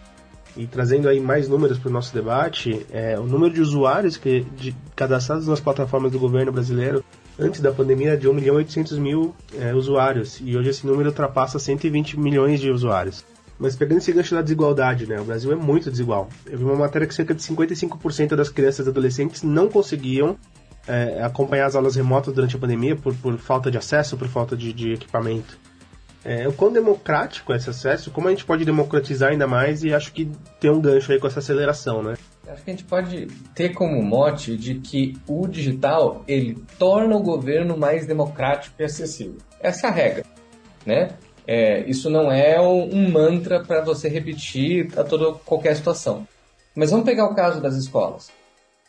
E 0.57 0.67
trazendo 0.67 1.09
aí 1.09 1.21
mais 1.21 1.49
números 1.49 1.79
para 1.79 1.89
o 1.91 1.93
nosso 1.93 2.15
debate, 2.15 2.87
é, 2.91 3.19
o 3.19 3.25
número 3.25 3.53
de 3.53 3.61
usuários 3.61 4.17
que, 4.17 4.47
de, 4.57 4.75
cadastrados 4.97 5.47
nas 5.47 5.61
plataformas 5.61 6.13
do 6.13 6.19
governo 6.19 6.53
brasileiro 6.53 7.05
antes 7.39 7.61
da 7.61 7.73
pandemia 7.73 8.17
de 8.17 8.29
1 8.29 8.35
milhão 8.35 8.55
e 8.57 8.59
800 8.59 8.99
mil 8.99 9.35
é, 9.59 9.75
usuários, 9.75 10.41
e 10.43 10.57
hoje 10.57 10.71
esse 10.71 10.87
número 10.87 11.09
ultrapassa 11.09 11.59
120 11.59 12.19
milhões 12.19 12.61
de 12.61 12.71
usuários. 12.71 13.25
Mas 13.63 13.77
pegando 13.77 13.99
esse 13.99 14.13
gancho 14.13 14.35
da 14.35 14.43
desigualdade, 14.43 15.07
né? 15.07 15.21
O 15.21 15.25
Brasil 15.25 15.53
é 15.53 15.55
muito 15.55 15.89
desigual. 15.89 16.29
Eu 16.45 16.59
vi 16.59 16.65
uma 16.65 16.75
matéria 16.75 17.07
que 17.07 17.15
cerca 17.15 17.33
de 17.33 17.41
55% 17.41 18.35
das 18.35 18.49
crianças 18.49 18.87
e 18.87 18.89
adolescentes 18.91 19.45
não 19.45 19.69
conseguiam 19.69 20.37
é, 20.89 21.23
acompanhar 21.23 21.67
as 21.67 21.77
aulas 21.77 21.95
remotas 21.95 22.35
durante 22.35 22.57
a 22.57 22.59
pandemia 22.59 22.97
por, 22.97 23.15
por 23.15 23.39
falta 23.39 23.71
de 23.71 23.79
acesso, 23.79 24.17
por 24.17 24.27
falta 24.27 24.57
de, 24.57 24.73
de 24.73 24.95
equipamento. 24.95 25.57
É, 26.25 26.49
o 26.49 26.53
quão 26.53 26.73
democrático 26.73 27.53
é 27.53 27.57
esse 27.57 27.71
acesso, 27.71 28.11
como 28.11 28.27
a 28.27 28.31
gente 28.31 28.45
pode 28.45 28.65
democratizar 28.65 29.31
ainda 29.31 29.47
mais 29.47 29.85
e 29.85 29.95
acho 29.95 30.13
que 30.13 30.29
tem 30.59 30.71
um 30.71 30.81
gancho 30.81 31.13
aí 31.13 31.21
com 31.21 31.29
essa 31.29 31.39
aceleração, 31.39 32.03
né? 32.03 32.15
Acho 32.49 32.65
que 32.65 32.71
a 32.71 32.75
gente 32.75 32.85
pode 32.85 33.29
ter 33.55 33.69
como 33.71 34.03
mote 34.03 34.57
de 34.57 34.75
que 34.75 35.17
o 35.29 35.47
digital 35.47 36.25
ele 36.27 36.61
torna 36.81 37.17
o 37.17 37.23
governo 37.23 37.77
mais 37.77 38.07
democrático 38.07 38.75
e 38.81 38.85
acessível. 38.85 39.39
Essa 39.61 39.87
é 39.87 39.91
a 39.91 39.93
regra, 39.93 40.25
né? 40.85 41.11
É, 41.47 41.81
isso 41.89 42.09
não 42.09 42.31
é 42.31 42.61
um 42.61 43.11
mantra 43.11 43.61
para 43.61 43.81
você 43.81 44.09
repetir 44.09 44.89
a 44.97 45.05
toda 45.05 45.33
qualquer 45.45 45.77
situação. 45.77 46.27
Mas 46.75 46.91
vamos 46.91 47.05
pegar 47.05 47.27
o 47.27 47.35
caso 47.35 47.61
das 47.61 47.75
escolas. 47.75 48.31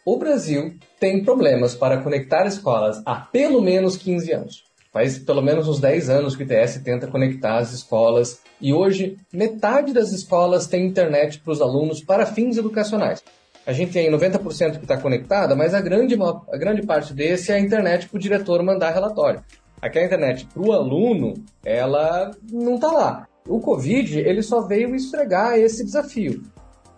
O 0.06 0.18
Brasil 0.18 0.76
tem 1.00 1.24
problemas 1.24 1.76
para 1.76 1.98
conectar 1.98 2.46
escolas 2.46 3.02
há 3.06 3.16
pelo 3.16 3.62
menos 3.62 3.98
15 3.98 4.32
anos. 4.32 4.64
Faz 4.92 5.18
pelo 5.18 5.42
menos 5.42 5.68
uns 5.68 5.80
10 5.80 6.10
anos 6.10 6.36
que 6.36 6.44
o 6.44 6.46
ITS 6.46 6.82
tenta 6.84 7.08
conectar 7.08 7.58
as 7.58 7.74
escolas 7.74 8.42
e 8.62 8.74
hoje 8.74 9.18
metade 9.32 9.92
das 9.92 10.12
escolas 10.12 10.68
tem 10.68 10.86
internet 10.86 11.40
para 11.40 11.52
os 11.52 11.62
alunos 11.62 12.04
para 12.04 12.26
fins 12.26 12.58
educacionais 12.58 13.24
a 13.66 13.72
gente 13.72 13.94
tem 13.94 14.12
90% 14.12 14.78
que 14.78 14.84
está 14.84 14.98
conectada, 14.98 15.56
mas 15.56 15.74
a 15.74 15.82
grande, 15.82 16.16
a 16.52 16.58
grande 16.58 16.86
parte 16.86 17.14
desse 17.14 17.52
é 17.52 17.56
a 17.56 17.60
internet 17.60 18.10
para 18.10 18.18
o 18.18 18.20
diretor 18.20 18.62
mandar 18.62 18.92
relatório. 18.92 19.42
Aqui 19.84 20.00
a 20.00 20.06
internet 20.06 20.48
para 20.48 20.64
o 20.64 20.72
aluno, 20.72 21.34
ela 21.62 22.32
não 22.50 22.76
está 22.76 22.90
lá. 22.90 23.28
O 23.46 23.60
Covid, 23.60 24.18
ele 24.18 24.42
só 24.42 24.62
veio 24.62 24.96
esfregar 24.96 25.60
esse 25.60 25.84
desafio. 25.84 26.42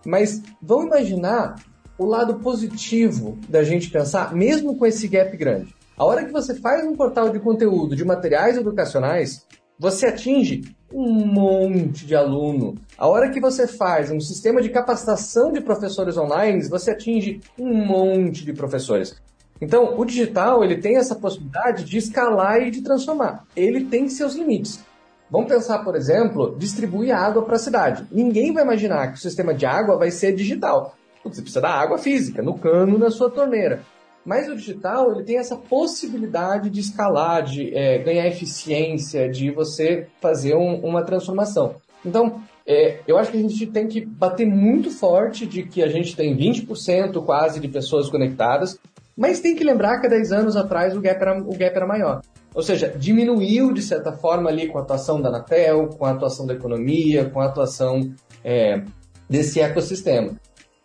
Mas 0.06 0.44
vamos 0.62 0.86
imaginar 0.86 1.56
o 1.98 2.06
lado 2.06 2.36
positivo 2.36 3.40
da 3.50 3.64
gente 3.64 3.90
pensar, 3.90 4.36
mesmo 4.36 4.78
com 4.78 4.86
esse 4.86 5.08
gap 5.08 5.36
grande. 5.36 5.74
A 5.98 6.06
hora 6.06 6.26
que 6.26 6.32
você 6.32 6.54
faz 6.54 6.86
um 6.86 6.96
portal 6.96 7.32
de 7.32 7.40
conteúdo 7.40 7.96
de 7.96 8.06
materiais 8.06 8.56
educacionais, 8.56 9.48
você 9.80 10.06
atinge 10.06 10.62
um 10.94 11.26
monte 11.26 12.06
de 12.06 12.16
aluno. 12.16 12.76
A 12.96 13.08
hora 13.08 13.32
que 13.32 13.42
você 13.42 13.66
faz 13.66 14.12
um 14.12 14.20
sistema 14.20 14.62
de 14.62 14.70
capacitação 14.70 15.52
de 15.52 15.60
professores 15.60 16.18
online, 16.18 16.70
você 16.70 16.92
atinge 16.92 17.40
um 17.58 17.74
monte 17.74 18.46
de 18.46 18.54
professores. 18.54 19.20
Então, 19.62 19.98
o 19.98 20.06
digital 20.06 20.64
ele 20.64 20.78
tem 20.78 20.98
essa 20.98 21.16
possibilidade 21.16 21.86
de 21.86 21.98
escalar 21.98 22.62
e 22.62 22.72
de 22.72 22.82
transformar. 22.82 23.46
Ele 23.56 23.86
tem 23.86 24.10
seus 24.10 24.36
limites. 24.36 24.84
Vamos 25.30 25.48
pensar, 25.48 25.80
por 25.80 25.96
exemplo, 25.96 26.56
distribuir 26.58 27.16
água 27.16 27.44
para 27.44 27.56
a 27.56 27.60
cidade. 27.60 28.06
Ninguém 28.12 28.54
vai 28.54 28.64
imaginar 28.64 29.12
que 29.12 29.18
o 29.18 29.22
sistema 29.22 29.54
de 29.54 29.66
água 29.66 29.98
vai 29.98 30.12
ser 30.12 30.34
digital. 30.34 30.96
Você 31.24 31.42
precisa 31.42 31.62
da 31.62 31.72
água 31.72 31.98
física, 31.98 32.44
no 32.44 32.58
cano, 32.58 32.98
na 32.98 33.10
sua 33.10 33.32
torneira. 33.32 33.82
Mas 34.24 34.48
o 34.48 34.56
digital 34.56 35.12
ele 35.12 35.24
tem 35.24 35.38
essa 35.38 35.56
possibilidade 35.56 36.70
de 36.70 36.80
escalar, 36.80 37.44
de 37.44 37.76
é, 37.76 38.00
ganhar 38.00 38.28
eficiência, 38.28 39.30
de 39.30 39.52
você 39.52 40.08
fazer 40.20 40.56
um, 40.56 40.80
uma 40.84 41.04
transformação. 41.04 41.76
Então, 42.04 42.42
é, 42.66 43.00
eu 43.08 43.18
acho 43.18 43.32
que 43.32 43.38
a 43.38 43.42
gente 43.42 43.68
tem 43.68 43.88
que 43.88 44.02
bater 44.04 44.46
muito 44.46 44.90
forte 44.90 45.46
de 45.46 45.64
que 45.64 45.84
a 45.84 45.88
gente 45.88 46.16
tem 46.16 46.36
20% 46.36 47.24
quase 47.24 47.60
de 47.60 47.68
pessoas 47.68 48.10
conectadas, 48.10 48.80
mas 49.16 49.40
tem 49.40 49.56
que 49.56 49.64
lembrar 49.64 50.00
que 50.00 50.08
há 50.08 50.10
10 50.10 50.32
anos 50.32 50.56
atrás 50.56 50.96
o 50.96 51.02
gap 51.02 51.22
era, 51.22 51.38
o 51.40 51.58
gap 51.58 51.76
era 51.76 51.88
maior. 51.88 52.22
Ou 52.54 52.62
seja, 52.62 52.90
diminuiu 52.90 53.74
de 53.74 53.82
certa 53.82 54.12
forma 54.12 54.50
ali 54.50 54.68
com 54.68 54.78
a 54.78 54.82
atuação 54.82 55.22
da 55.22 55.30
Anatel, 55.30 55.90
com 55.90 56.06
a 56.06 56.12
atuação 56.12 56.46
da 56.46 56.54
economia, 56.54 57.30
com 57.30 57.40
a 57.40 57.46
atuação 57.46 58.14
é, 58.44 58.82
desse 59.30 59.60
ecossistema. 59.60 60.34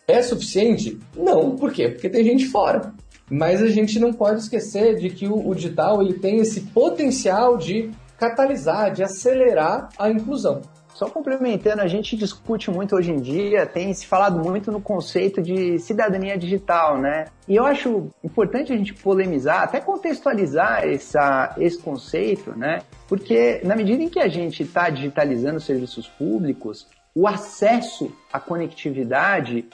É 0.06 0.20
suficiente? 0.22 0.98
Não, 1.16 1.56
por 1.56 1.72
quê? 1.72 1.88
Porque 1.88 2.08
tem 2.08 2.24
gente 2.24 2.46
fora. 2.46 2.92
Mas 3.30 3.62
a 3.62 3.68
gente 3.68 4.00
não 4.00 4.12
pode 4.12 4.40
esquecer 4.40 4.96
de 4.96 5.10
que 5.10 5.28
o, 5.28 5.48
o 5.48 5.54
digital 5.54 6.02
ele 6.02 6.14
tem 6.14 6.38
esse 6.38 6.62
potencial 6.62 7.56
de 7.56 7.90
catalisar, 8.18 8.92
de 8.92 9.04
acelerar 9.04 9.88
a 9.96 10.10
inclusão. 10.10 10.60
Só 10.94 11.08
complementando, 11.08 11.82
a 11.82 11.86
gente 11.86 12.16
discute 12.16 12.70
muito 12.70 12.94
hoje 12.94 13.10
em 13.10 13.20
dia, 13.20 13.66
tem 13.66 13.92
se 13.94 14.06
falado 14.06 14.38
muito 14.38 14.70
no 14.70 14.80
conceito 14.80 15.40
de 15.40 15.78
cidadania 15.78 16.36
digital, 16.36 16.98
né? 16.98 17.26
E 17.48 17.56
eu 17.56 17.64
acho 17.64 18.08
importante 18.22 18.72
a 18.72 18.76
gente 18.76 18.94
polemizar, 18.94 19.62
até 19.62 19.80
contextualizar 19.80 20.84
essa, 20.86 21.54
esse 21.58 21.78
conceito, 21.78 22.56
né? 22.56 22.82
Porque 23.08 23.60
na 23.64 23.74
medida 23.74 24.02
em 24.02 24.08
que 24.08 24.20
a 24.20 24.28
gente 24.28 24.62
está 24.62 24.90
digitalizando 24.90 25.60
serviços 25.60 26.06
públicos, 26.06 26.86
o 27.14 27.26
acesso 27.26 28.12
à 28.32 28.38
conectividade 28.38 29.66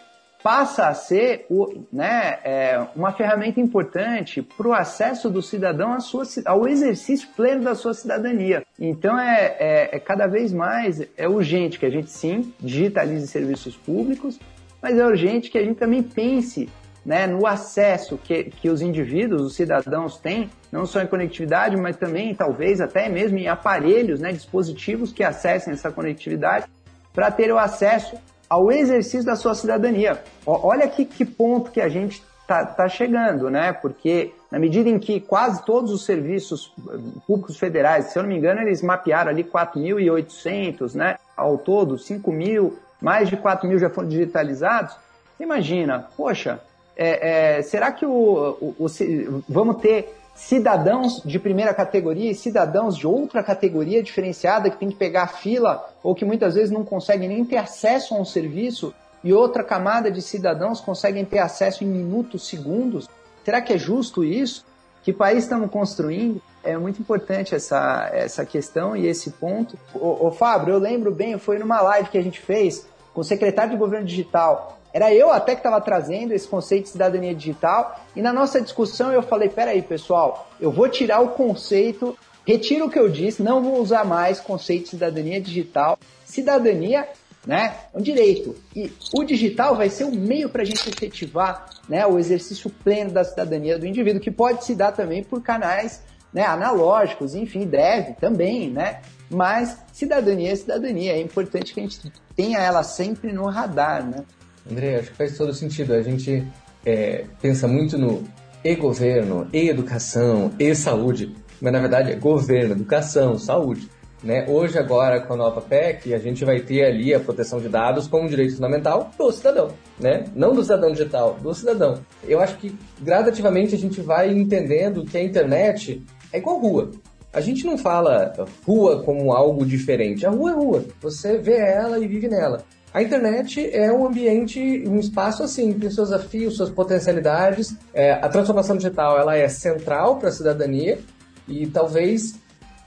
passa 0.43 0.89
a 0.89 0.95
ser 0.95 1.47
o, 1.49 1.85
né, 1.93 2.39
é, 2.45 2.87
uma 2.95 3.13
ferramenta 3.13 3.61
importante 3.61 4.43
para 4.43 4.69
o 4.69 4.73
acesso 4.73 5.29
do 5.29 5.43
cidadão 5.43 5.99
sua, 6.01 6.25
ao 6.45 6.69
exercício 6.69 7.29
pleno 7.37 7.65
da 7.65 7.75
sua 7.75 7.95
cidadania. 7.95 8.63
Então 8.79 9.19
é, 9.19 9.57
é, 9.59 9.97
é, 9.97 9.99
cada 9.99 10.27
vez 10.27 10.53
mais 10.53 11.03
é 11.17 11.29
urgente 11.29 11.79
que 11.79 11.87
a 11.87 11.91
gente 11.91 12.11
sim 12.11 12.53
digitalize 12.61 13.27
serviços 13.27 13.77
públicos, 13.77 14.39
mas 14.81 14.99
é 14.99 15.05
urgente 15.05 15.51
que 15.51 15.59
a 15.59 15.65
gente 15.65 15.79
também 15.79 16.03
pense 16.03 16.69
né, 17.05 17.27
no 17.27 17.47
acesso 17.47 18.19
que, 18.19 18.45
que 18.45 18.69
os 18.69 18.83
indivíduos, 18.83 19.43
os 19.43 19.55
cidadãos 19.55 20.19
têm, 20.19 20.51
não 20.73 20.85
só 20.85 21.01
em 21.01 21.07
conectividade, 21.07 21.77
mas 21.77 21.97
também 21.97 22.35
talvez 22.35 22.81
até 22.81 23.09
mesmo 23.09 23.39
em 23.39 23.47
aparelhos, 23.47 24.21
né, 24.21 24.33
dispositivos 24.33 25.13
que 25.13 25.23
acessem 25.23 25.73
essa 25.73 25.91
conectividade, 25.93 26.67
para 27.15 27.31
ter 27.31 27.53
o 27.53 27.59
acesso 27.59 28.17
ao 28.49 28.71
exercício 28.71 29.25
da 29.25 29.37
sua 29.37 29.55
cidadania. 29.55 30.23
Olha 30.45 30.87
que, 30.89 31.05
que 31.05 31.25
ponto 31.25 31.71
que 31.71 31.81
a 31.81 31.89
gente 31.89 32.23
está 32.43 32.65
tá 32.65 32.89
chegando, 32.89 33.51
né? 33.51 33.73
Porque 33.73 34.33
na 34.51 34.59
medida 34.59 34.89
em 34.89 34.99
que 34.99 35.21
quase 35.21 35.65
todos 35.65 35.91
os 35.91 36.05
serviços 36.05 36.73
eh, 36.89 36.99
públicos 37.27 37.59
federais, 37.59 38.07
se 38.07 38.19
eu 38.19 38.23
não 38.23 38.31
me 38.31 38.37
engano, 38.37 38.61
eles 38.61 38.83
mapearam 38.83 39.31
ali 39.31 39.43
4.800, 39.43 40.95
né? 40.95 41.19
Ao 41.37 41.59
todo, 41.59 41.99
5 41.99 42.31
mil, 42.31 42.79
mais 43.01 43.29
de 43.29 43.37
4 43.37 43.69
mil 43.69 43.79
já 43.79 43.91
foram 43.91 44.09
digitalizados. 44.09 44.97
Imagina, 45.41 46.09
poxa, 46.17 46.61
é, 46.97 47.59
é, 47.59 47.63
será 47.63 47.93
que 47.93 48.07
o, 48.07 48.57
o, 48.61 48.75
o, 48.79 49.45
vamos 49.49 49.79
ter 49.79 50.17
cidadãos 50.37 51.23
de 51.25 51.39
primeira 51.39 51.73
categoria 51.73 52.31
e 52.31 52.35
cidadãos 52.35 52.97
de 52.97 53.07
outra 53.07 53.43
categoria 53.43 54.03
diferenciada 54.03 54.69
que 54.69 54.77
tem 54.77 54.91
que 54.91 54.97
pegar 54.97 55.29
fila 55.29 55.89
ou 56.03 56.15
que 56.15 56.27
muitas 56.27 56.55
vezes 56.55 56.71
não 56.71 56.85
conseguem 56.85 57.29
nem 57.29 57.45
ter 57.45 57.57
acesso 57.57 58.15
a 58.15 58.21
um 58.21 58.25
serviço 58.25 58.95
e 59.25 59.33
outra 59.33 59.65
camada 59.65 60.11
de 60.11 60.21
cidadãos 60.21 60.81
conseguem 60.81 61.25
ter 61.25 61.39
acesso 61.39 61.83
em 61.83 61.87
minutos, 61.87 62.47
segundos. 62.47 63.09
Será 63.43 63.63
que 63.63 63.73
é 63.73 63.79
justo 63.79 64.23
isso? 64.23 64.65
Que 65.03 65.13
país 65.13 65.45
estamos 65.45 65.71
construindo? 65.71 66.41
É 66.63 66.77
muito 66.77 67.01
importante 67.01 67.55
essa, 67.55 68.11
essa 68.13 68.45
questão 68.45 68.95
e 68.95 69.07
esse 69.07 69.31
ponto. 69.31 69.79
O, 69.95 70.31
Fábio, 70.31 70.75
eu 70.75 70.79
lembro 70.79 71.13
bem, 71.13 71.39
foi 71.39 71.59
numa 71.59 71.81
live 71.81 72.11
que 72.11 72.19
a 72.19 72.23
gente 72.23 72.41
fez 72.41 72.87
com 73.15 73.23
o 73.23 73.25
secretário 73.25 73.71
de 73.71 73.79
governo 73.79 74.07
digital 74.07 74.76
era 74.97 75.13
eu 75.13 75.31
até 75.31 75.53
que 75.53 75.61
estava 75.61 75.79
trazendo 75.79 76.33
esse 76.33 76.49
conceito 76.49 76.85
de 76.85 76.89
cidadania 76.89 77.35
digital 77.35 78.01
e 78.17 78.23
na 78.23 78.33
nossa 78.33 78.63
discussão 78.63 79.13
eu 79.13 79.21
falei, 79.21 79.51
peraí 79.51 79.83
pessoal, 79.83 80.49
eu 80.59 80.71
vou 80.71 80.89
tirar 80.89 81.21
o 81.21 81.33
conceito, 81.33 82.17
retiro 82.47 82.87
o 82.87 82.91
que 82.91 82.99
eu 82.99 83.07
disse, 83.07 83.43
não 83.43 83.63
vou 83.63 83.79
usar 83.79 84.07
mais 84.07 84.41
conceito 84.41 84.85
de 84.85 84.89
cidadania 84.93 85.39
digital. 85.39 85.99
Cidadania 86.25 87.07
né? 87.47 87.77
É 87.93 87.99
um 87.99 88.01
direito. 88.01 88.57
E 88.75 88.91
o 89.13 89.23
digital 89.23 89.77
vai 89.77 89.91
ser 89.91 90.05
um 90.05 90.13
meio 90.13 90.49
para 90.49 90.63
a 90.63 90.65
gente 90.65 90.89
efetivar 90.89 91.69
né, 91.87 92.05
o 92.07 92.19
exercício 92.19 92.71
pleno 92.71 93.13
da 93.13 93.23
cidadania 93.23 93.79
do 93.79 93.87
indivíduo, 93.87 94.21
que 94.21 94.31
pode 94.31 94.65
se 94.65 94.75
dar 94.75 94.93
também 94.93 95.23
por 95.23 95.43
canais 95.43 96.03
né, 96.33 96.43
analógicos, 96.43 97.35
enfim, 97.35 97.67
deve 97.67 98.15
também, 98.15 98.71
né? 98.71 99.01
Mas 99.31 99.79
cidadania 99.93 100.53
é 100.53 100.57
cidadania, 100.57 101.13
é 101.13 101.21
importante 101.21 101.73
que 101.73 101.81
a 101.81 101.83
gente 101.83 102.13
tenha 102.35 102.59
ela 102.59 102.83
sempre 102.83 103.33
no 103.33 103.45
radar, 103.47 104.05
né? 104.05 104.25
André, 104.71 104.97
acho 104.97 105.11
que 105.11 105.17
faz 105.17 105.37
todo 105.37 105.53
sentido. 105.53 105.95
A 105.95 106.03
gente 106.03 106.47
é, 106.85 107.25
pensa 107.41 107.69
muito 107.69 107.97
no 107.97 108.25
e-governo, 108.65 109.47
e-educação, 109.53 110.51
e-saúde, 110.59 111.35
mas 111.61 111.73
na 111.73 111.79
verdade 111.79 112.13
é 112.13 112.17
governo, 112.17 112.73
educação, 112.73 113.39
saúde. 113.39 113.89
Né? 114.23 114.47
Hoje, 114.49 114.79
agora, 114.79 115.21
com 115.21 115.35
a 115.35 115.37
nova 115.37 115.61
PEC, 115.61 116.13
a 116.15 116.19
gente 116.19 116.45
vai 116.45 116.61
ter 116.61 116.85
ali 116.85 117.15
a 117.15 117.21
proteção 117.21 117.61
de 117.61 117.69
dados 117.69 118.09
como 118.09 118.25
um 118.25 118.29
direito 118.29 118.55
fundamental 118.57 119.11
do 119.17 119.31
cidadão, 119.31 119.69
né? 120.01 120.25
Não 120.35 120.55
do 120.55 120.63
cidadão 120.63 120.91
digital, 120.91 121.35
do 121.41 121.55
cidadão. 121.55 122.01
Eu 122.25 122.41
acho 122.41 122.57
que 122.57 122.77
gradativamente 123.01 123.75
a 123.75 123.79
gente 123.79 124.01
vai 124.01 124.33
entendendo 124.33 125.05
que 125.05 125.17
a 125.17 125.23
internet 125.23 126.03
é 126.33 126.39
igual 126.39 126.59
rua. 126.59 126.91
A 127.33 127.41
gente 127.43 127.67
não 127.67 127.77
fala 127.77 128.33
rua 128.67 129.03
como 129.03 129.33
algo 129.33 129.65
diferente. 129.67 130.25
A 130.27 130.31
rua 130.31 130.51
é 130.51 130.55
rua. 130.55 130.85
Você 131.03 131.37
vê 131.37 131.59
ela 131.59 131.99
e 131.99 132.09
vive 132.09 132.29
nela. 132.29 132.65
A 132.97 133.03
internet 133.03 133.61
é 133.77 133.93
um 133.93 134.07
ambiente, 134.07 134.59
um 134.89 134.99
espaço 134.99 135.43
assim, 135.43 135.71
tem 135.79 135.91
seus 135.91 136.09
desafios, 136.09 136.57
suas 136.57 136.71
potencialidades. 136.71 137.77
É, 137.93 138.13
a 138.13 138.27
transformação 138.27 138.75
digital 138.75 139.19
ela 139.19 139.37
é 139.37 139.47
central 139.51 140.17
para 140.17 140.31
a 140.31 140.33
cidadania 140.33 140.99
e 141.47 141.67
talvez 141.67 142.41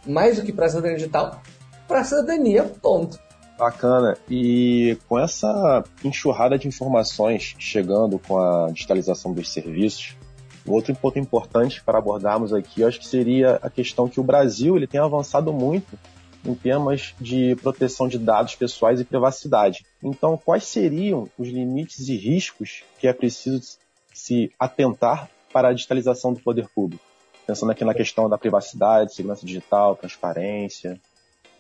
mais 0.08 0.38
do 0.38 0.44
que 0.44 0.52
para 0.52 0.66
a 0.66 0.70
cidadania 0.70 0.98
digital, 0.98 1.40
para 1.88 2.00
a 2.00 2.04
cidadania, 2.04 2.64
ponto. 2.64 3.20
Bacana. 3.56 4.18
E 4.28 4.98
com 5.08 5.20
essa 5.20 5.84
enxurrada 6.04 6.58
de 6.58 6.68
informações 6.68 7.56
chegando 7.60 8.18
com 8.18 8.40
a 8.40 8.72
digitalização 8.72 9.32
dos 9.32 9.54
serviços, 9.54 10.18
outro 10.66 10.96
ponto 10.96 11.20
importante 11.20 11.84
para 11.84 12.00
abordarmos 12.00 12.52
aqui, 12.52 12.82
eu 12.82 12.88
acho 12.88 12.98
que 12.98 13.08
seria 13.08 13.60
a 13.62 13.70
questão 13.70 14.10
que 14.10 14.20
o 14.20 14.24
Brasil 14.24 14.76
ele 14.76 14.88
tem 14.88 15.00
avançado 15.00 15.54
muito 15.54 16.00
em 16.46 16.54
temas 16.54 17.14
de 17.20 17.56
proteção 17.58 18.08
de 18.08 18.18
dados 18.18 18.56
pessoais 18.56 19.00
e 19.00 19.06
privacidade. 19.06 19.86
Então, 20.04 20.38
quais 20.38 20.66
seriam 20.66 21.30
os 21.38 21.48
limites 21.48 22.08
e 22.08 22.16
riscos 22.16 22.84
que 23.00 23.08
é 23.08 23.14
preciso 23.14 23.78
se 24.14 24.52
atentar 24.60 25.30
para 25.52 25.70
a 25.70 25.74
digitalização 25.74 26.34
do 26.34 26.40
poder 26.40 26.68
público? 26.74 27.04
Pensando 27.46 27.72
aqui 27.72 27.84
na 27.84 27.94
questão 27.94 28.30
da 28.30 28.38
privacidade, 28.38 29.14
segurança 29.14 29.46
digital, 29.46 29.96
transparência. 29.96 31.00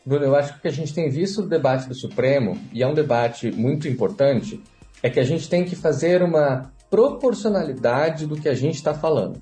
Bruno, 0.06 0.26
eu 0.26 0.36
acho 0.36 0.54
que 0.54 0.60
o 0.60 0.62
que 0.62 0.68
a 0.68 0.72
gente 0.72 0.94
tem 0.94 1.10
visto 1.10 1.42
no 1.42 1.48
debate 1.48 1.88
do 1.88 1.96
Supremo, 1.96 2.58
e 2.72 2.82
é 2.84 2.88
um 2.88 2.94
debate 2.94 3.52
muito 3.52 3.88
importante, 3.88 4.62
é 5.02 5.10
que 5.10 5.20
a 5.20 5.24
gente 5.24 5.50
tem 5.50 5.66
que 5.66 5.76
fazer 5.76 6.22
uma 6.22 6.72
proporcionalidade 6.90 8.26
do 8.26 8.36
que 8.36 8.50
a 8.50 8.56
gente 8.56 8.76
está 8.76 8.94
falando. 8.94 9.42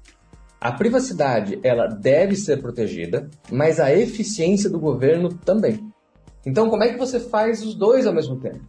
A 0.59 0.71
privacidade, 0.71 1.59
ela 1.61 1.85
deve 1.85 2.35
ser 2.35 2.59
protegida, 2.59 3.29
mas 3.51 3.79
a 3.79 3.93
eficiência 3.93 4.69
do 4.69 4.79
governo 4.79 5.29
também. 5.29 5.79
Então, 6.45 6.67
como 6.67 6.83
é 6.83 6.89
que 6.89 6.97
você 6.97 7.19
faz 7.19 7.63
os 7.63 7.75
dois 7.75 8.07
ao 8.07 8.13
mesmo 8.13 8.39
tempo? 8.39 8.61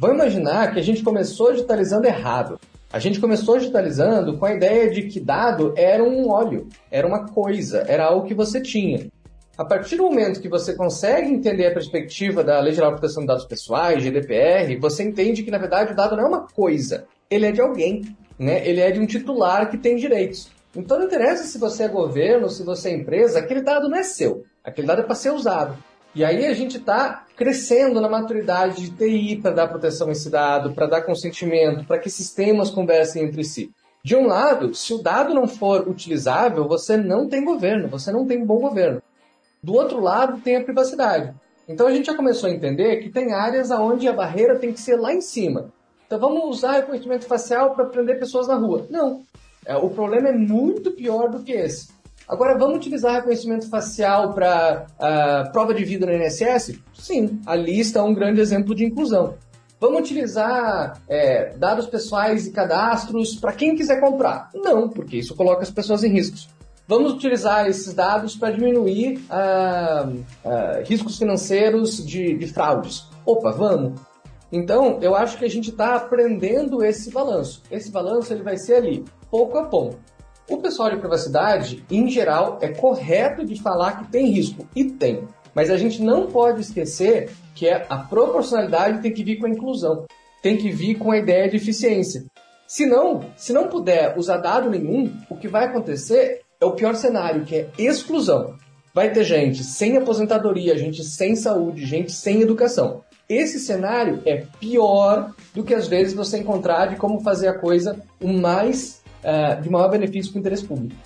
Vamos 0.00 0.16
imaginar 0.16 0.72
que 0.72 0.80
a 0.80 0.82
gente 0.82 1.02
começou 1.02 1.52
digitalizando 1.52 2.06
errado. 2.06 2.58
A 2.92 2.98
gente 2.98 3.20
começou 3.20 3.56
digitalizando 3.56 4.36
com 4.36 4.46
a 4.46 4.54
ideia 4.54 4.90
de 4.90 5.02
que 5.02 5.20
dado 5.20 5.74
era 5.76 6.02
um 6.02 6.28
óleo, 6.28 6.66
era 6.90 7.06
uma 7.06 7.26
coisa, 7.28 7.84
era 7.86 8.06
algo 8.06 8.26
que 8.26 8.34
você 8.34 8.60
tinha. 8.60 9.08
A 9.56 9.64
partir 9.64 9.96
do 9.96 10.04
momento 10.04 10.40
que 10.40 10.48
você 10.48 10.74
consegue 10.74 11.28
entender 11.28 11.66
a 11.66 11.74
perspectiva 11.74 12.42
da 12.42 12.58
Lei 12.60 12.72
Geral 12.72 12.90
de 12.90 13.00
Proteção 13.00 13.22
de 13.22 13.26
Dados 13.28 13.44
Pessoais, 13.44 14.02
GDPR, 14.02 14.76
você 14.80 15.02
entende 15.02 15.42
que, 15.42 15.50
na 15.50 15.58
verdade, 15.58 15.92
o 15.92 15.96
dado 15.96 16.16
não 16.16 16.24
é 16.24 16.28
uma 16.28 16.46
coisa, 16.46 17.06
ele 17.30 17.46
é 17.46 17.52
de 17.52 17.60
alguém, 17.60 18.02
né? 18.38 18.66
ele 18.66 18.80
é 18.80 18.90
de 18.90 18.98
um 18.98 19.06
titular 19.06 19.70
que 19.70 19.76
tem 19.76 19.96
direitos. 19.96 20.48
Então 20.78 20.96
não 20.96 21.06
interessa 21.06 21.42
se 21.42 21.58
você 21.58 21.82
é 21.82 21.88
governo, 21.88 22.48
se 22.48 22.62
você 22.62 22.90
é 22.90 22.94
empresa, 22.94 23.40
aquele 23.40 23.62
dado 23.62 23.88
não 23.88 23.98
é 23.98 24.04
seu. 24.04 24.44
Aquele 24.62 24.86
dado 24.86 25.00
é 25.00 25.04
para 25.04 25.16
ser 25.16 25.32
usado. 25.32 25.76
E 26.14 26.24
aí 26.24 26.46
a 26.46 26.54
gente 26.54 26.76
está 26.76 27.26
crescendo 27.36 28.00
na 28.00 28.08
maturidade 28.08 28.88
de 28.88 28.90
TI 28.90 29.40
para 29.42 29.50
dar 29.50 29.66
proteção 29.66 30.08
a 30.08 30.12
esse 30.12 30.30
dado, 30.30 30.72
para 30.72 30.86
dar 30.86 31.02
consentimento, 31.02 31.84
para 31.84 31.98
que 31.98 32.08
sistemas 32.08 32.70
conversem 32.70 33.24
entre 33.24 33.42
si. 33.42 33.72
De 34.04 34.14
um 34.14 34.28
lado, 34.28 34.72
se 34.72 34.94
o 34.94 35.02
dado 35.02 35.34
não 35.34 35.48
for 35.48 35.88
utilizável, 35.88 36.68
você 36.68 36.96
não 36.96 37.28
tem 37.28 37.44
governo, 37.44 37.88
você 37.88 38.12
não 38.12 38.24
tem 38.24 38.46
bom 38.46 38.60
governo. 38.60 39.02
Do 39.60 39.74
outro 39.74 40.00
lado, 40.00 40.40
tem 40.40 40.56
a 40.56 40.62
privacidade. 40.62 41.34
Então 41.68 41.88
a 41.88 41.92
gente 41.92 42.06
já 42.06 42.14
começou 42.14 42.48
a 42.48 42.52
entender 42.52 42.98
que 42.98 43.10
tem 43.10 43.32
áreas 43.32 43.72
onde 43.72 44.06
a 44.06 44.12
barreira 44.12 44.56
tem 44.56 44.72
que 44.72 44.80
ser 44.80 44.94
lá 44.94 45.12
em 45.12 45.20
cima. 45.20 45.72
Então 46.06 46.20
vamos 46.20 46.56
usar 46.56 46.72
reconhecimento 46.72 47.26
facial 47.26 47.74
para 47.74 47.86
prender 47.86 48.20
pessoas 48.20 48.46
na 48.46 48.54
rua. 48.54 48.86
Não. 48.88 49.22
É, 49.68 49.76
o 49.76 49.90
problema 49.90 50.30
é 50.30 50.32
muito 50.32 50.92
pior 50.92 51.28
do 51.28 51.40
que 51.40 51.52
esse. 51.52 51.88
Agora, 52.26 52.56
vamos 52.58 52.76
utilizar 52.76 53.16
reconhecimento 53.16 53.68
facial 53.68 54.32
para 54.32 54.86
uh, 54.88 54.94
ah, 54.98 55.50
prova 55.52 55.74
de 55.74 55.84
vida 55.84 56.06
no 56.06 56.12
INSS? 56.12 56.78
Sim, 56.94 57.38
ali 57.46 57.78
está 57.78 58.02
um 58.02 58.14
grande 58.14 58.40
exemplo 58.40 58.74
de 58.74 58.84
inclusão. 58.84 59.34
Vamos 59.78 60.00
utilizar 60.00 61.00
é, 61.06 61.54
dados 61.56 61.86
pessoais 61.86 62.46
e 62.46 62.50
cadastros 62.50 63.36
para 63.36 63.52
quem 63.52 63.76
quiser 63.76 64.00
comprar? 64.00 64.50
Não, 64.54 64.88
porque 64.88 65.18
isso 65.18 65.34
coloca 65.36 65.62
as 65.62 65.70
pessoas 65.70 66.02
em 66.02 66.08
riscos. 66.08 66.48
Vamos 66.86 67.12
utilizar 67.12 67.66
esses 67.66 67.92
dados 67.92 68.34
para 68.34 68.50
diminuir 68.50 69.20
uh, 69.28 70.08
uh, 70.08 70.82
riscos 70.86 71.18
financeiros 71.18 72.04
de, 72.04 72.34
de 72.34 72.46
fraudes? 72.46 73.04
Opa, 73.24 73.50
vamos. 73.50 74.00
Então, 74.50 74.98
eu 75.02 75.14
acho 75.14 75.36
que 75.36 75.44
a 75.44 75.50
gente 75.50 75.70
está 75.70 75.94
aprendendo 75.94 76.82
esse 76.82 77.10
balanço. 77.10 77.62
Esse 77.70 77.90
balanço 77.90 78.32
ele 78.32 78.42
vai 78.42 78.56
ser 78.56 78.76
ali, 78.76 79.04
pouco 79.30 79.58
a 79.58 79.64
pouco. 79.64 79.98
O 80.48 80.56
pessoal 80.58 80.90
de 80.90 80.96
privacidade, 80.96 81.84
em 81.90 82.08
geral, 82.08 82.58
é 82.62 82.68
correto 82.68 83.44
de 83.44 83.60
falar 83.60 83.98
que 83.98 84.10
tem 84.10 84.30
risco, 84.30 84.66
e 84.74 84.84
tem. 84.84 85.28
Mas 85.54 85.70
a 85.70 85.76
gente 85.76 86.02
não 86.02 86.26
pode 86.26 86.60
esquecer 86.60 87.30
que 87.54 87.68
é 87.68 87.84
a 87.88 87.98
proporcionalidade 87.98 89.02
tem 89.02 89.12
que 89.12 89.24
vir 89.24 89.36
com 89.36 89.46
a 89.46 89.50
inclusão, 89.50 90.06
tem 90.42 90.56
que 90.56 90.70
vir 90.70 90.94
com 90.96 91.10
a 91.10 91.18
ideia 91.18 91.48
de 91.50 91.56
eficiência. 91.56 92.24
Se 92.66 92.86
não, 92.86 93.20
se 93.36 93.52
não 93.52 93.68
puder 93.68 94.16
usar 94.16 94.38
dado 94.38 94.70
nenhum, 94.70 95.12
o 95.28 95.36
que 95.36 95.48
vai 95.48 95.64
acontecer 95.64 96.42
é 96.60 96.64
o 96.64 96.72
pior 96.72 96.94
cenário, 96.94 97.44
que 97.44 97.56
é 97.56 97.68
exclusão. 97.78 98.54
Vai 98.94 99.12
ter 99.12 99.24
gente 99.24 99.62
sem 99.64 99.96
aposentadoria, 99.96 100.76
gente 100.76 101.04
sem 101.04 101.36
saúde, 101.36 101.84
gente 101.84 102.12
sem 102.12 102.40
educação. 102.40 103.02
Esse 103.28 103.58
cenário 103.58 104.22
é 104.24 104.44
pior 104.58 105.34
do 105.54 105.62
que 105.62 105.74
às 105.74 105.86
vezes 105.86 106.14
você 106.14 106.38
encontrar 106.38 106.86
de 106.86 106.96
como 106.96 107.20
fazer 107.20 107.48
a 107.48 107.58
coisa 107.58 108.00
o 108.20 108.28
mais 108.28 108.97
uh, 109.24 109.60
de 109.60 109.70
maior 109.70 109.88
benefício 109.90 110.32
para 110.32 110.38
o 110.38 110.40
interesse 110.40 110.64
público. 110.64 110.96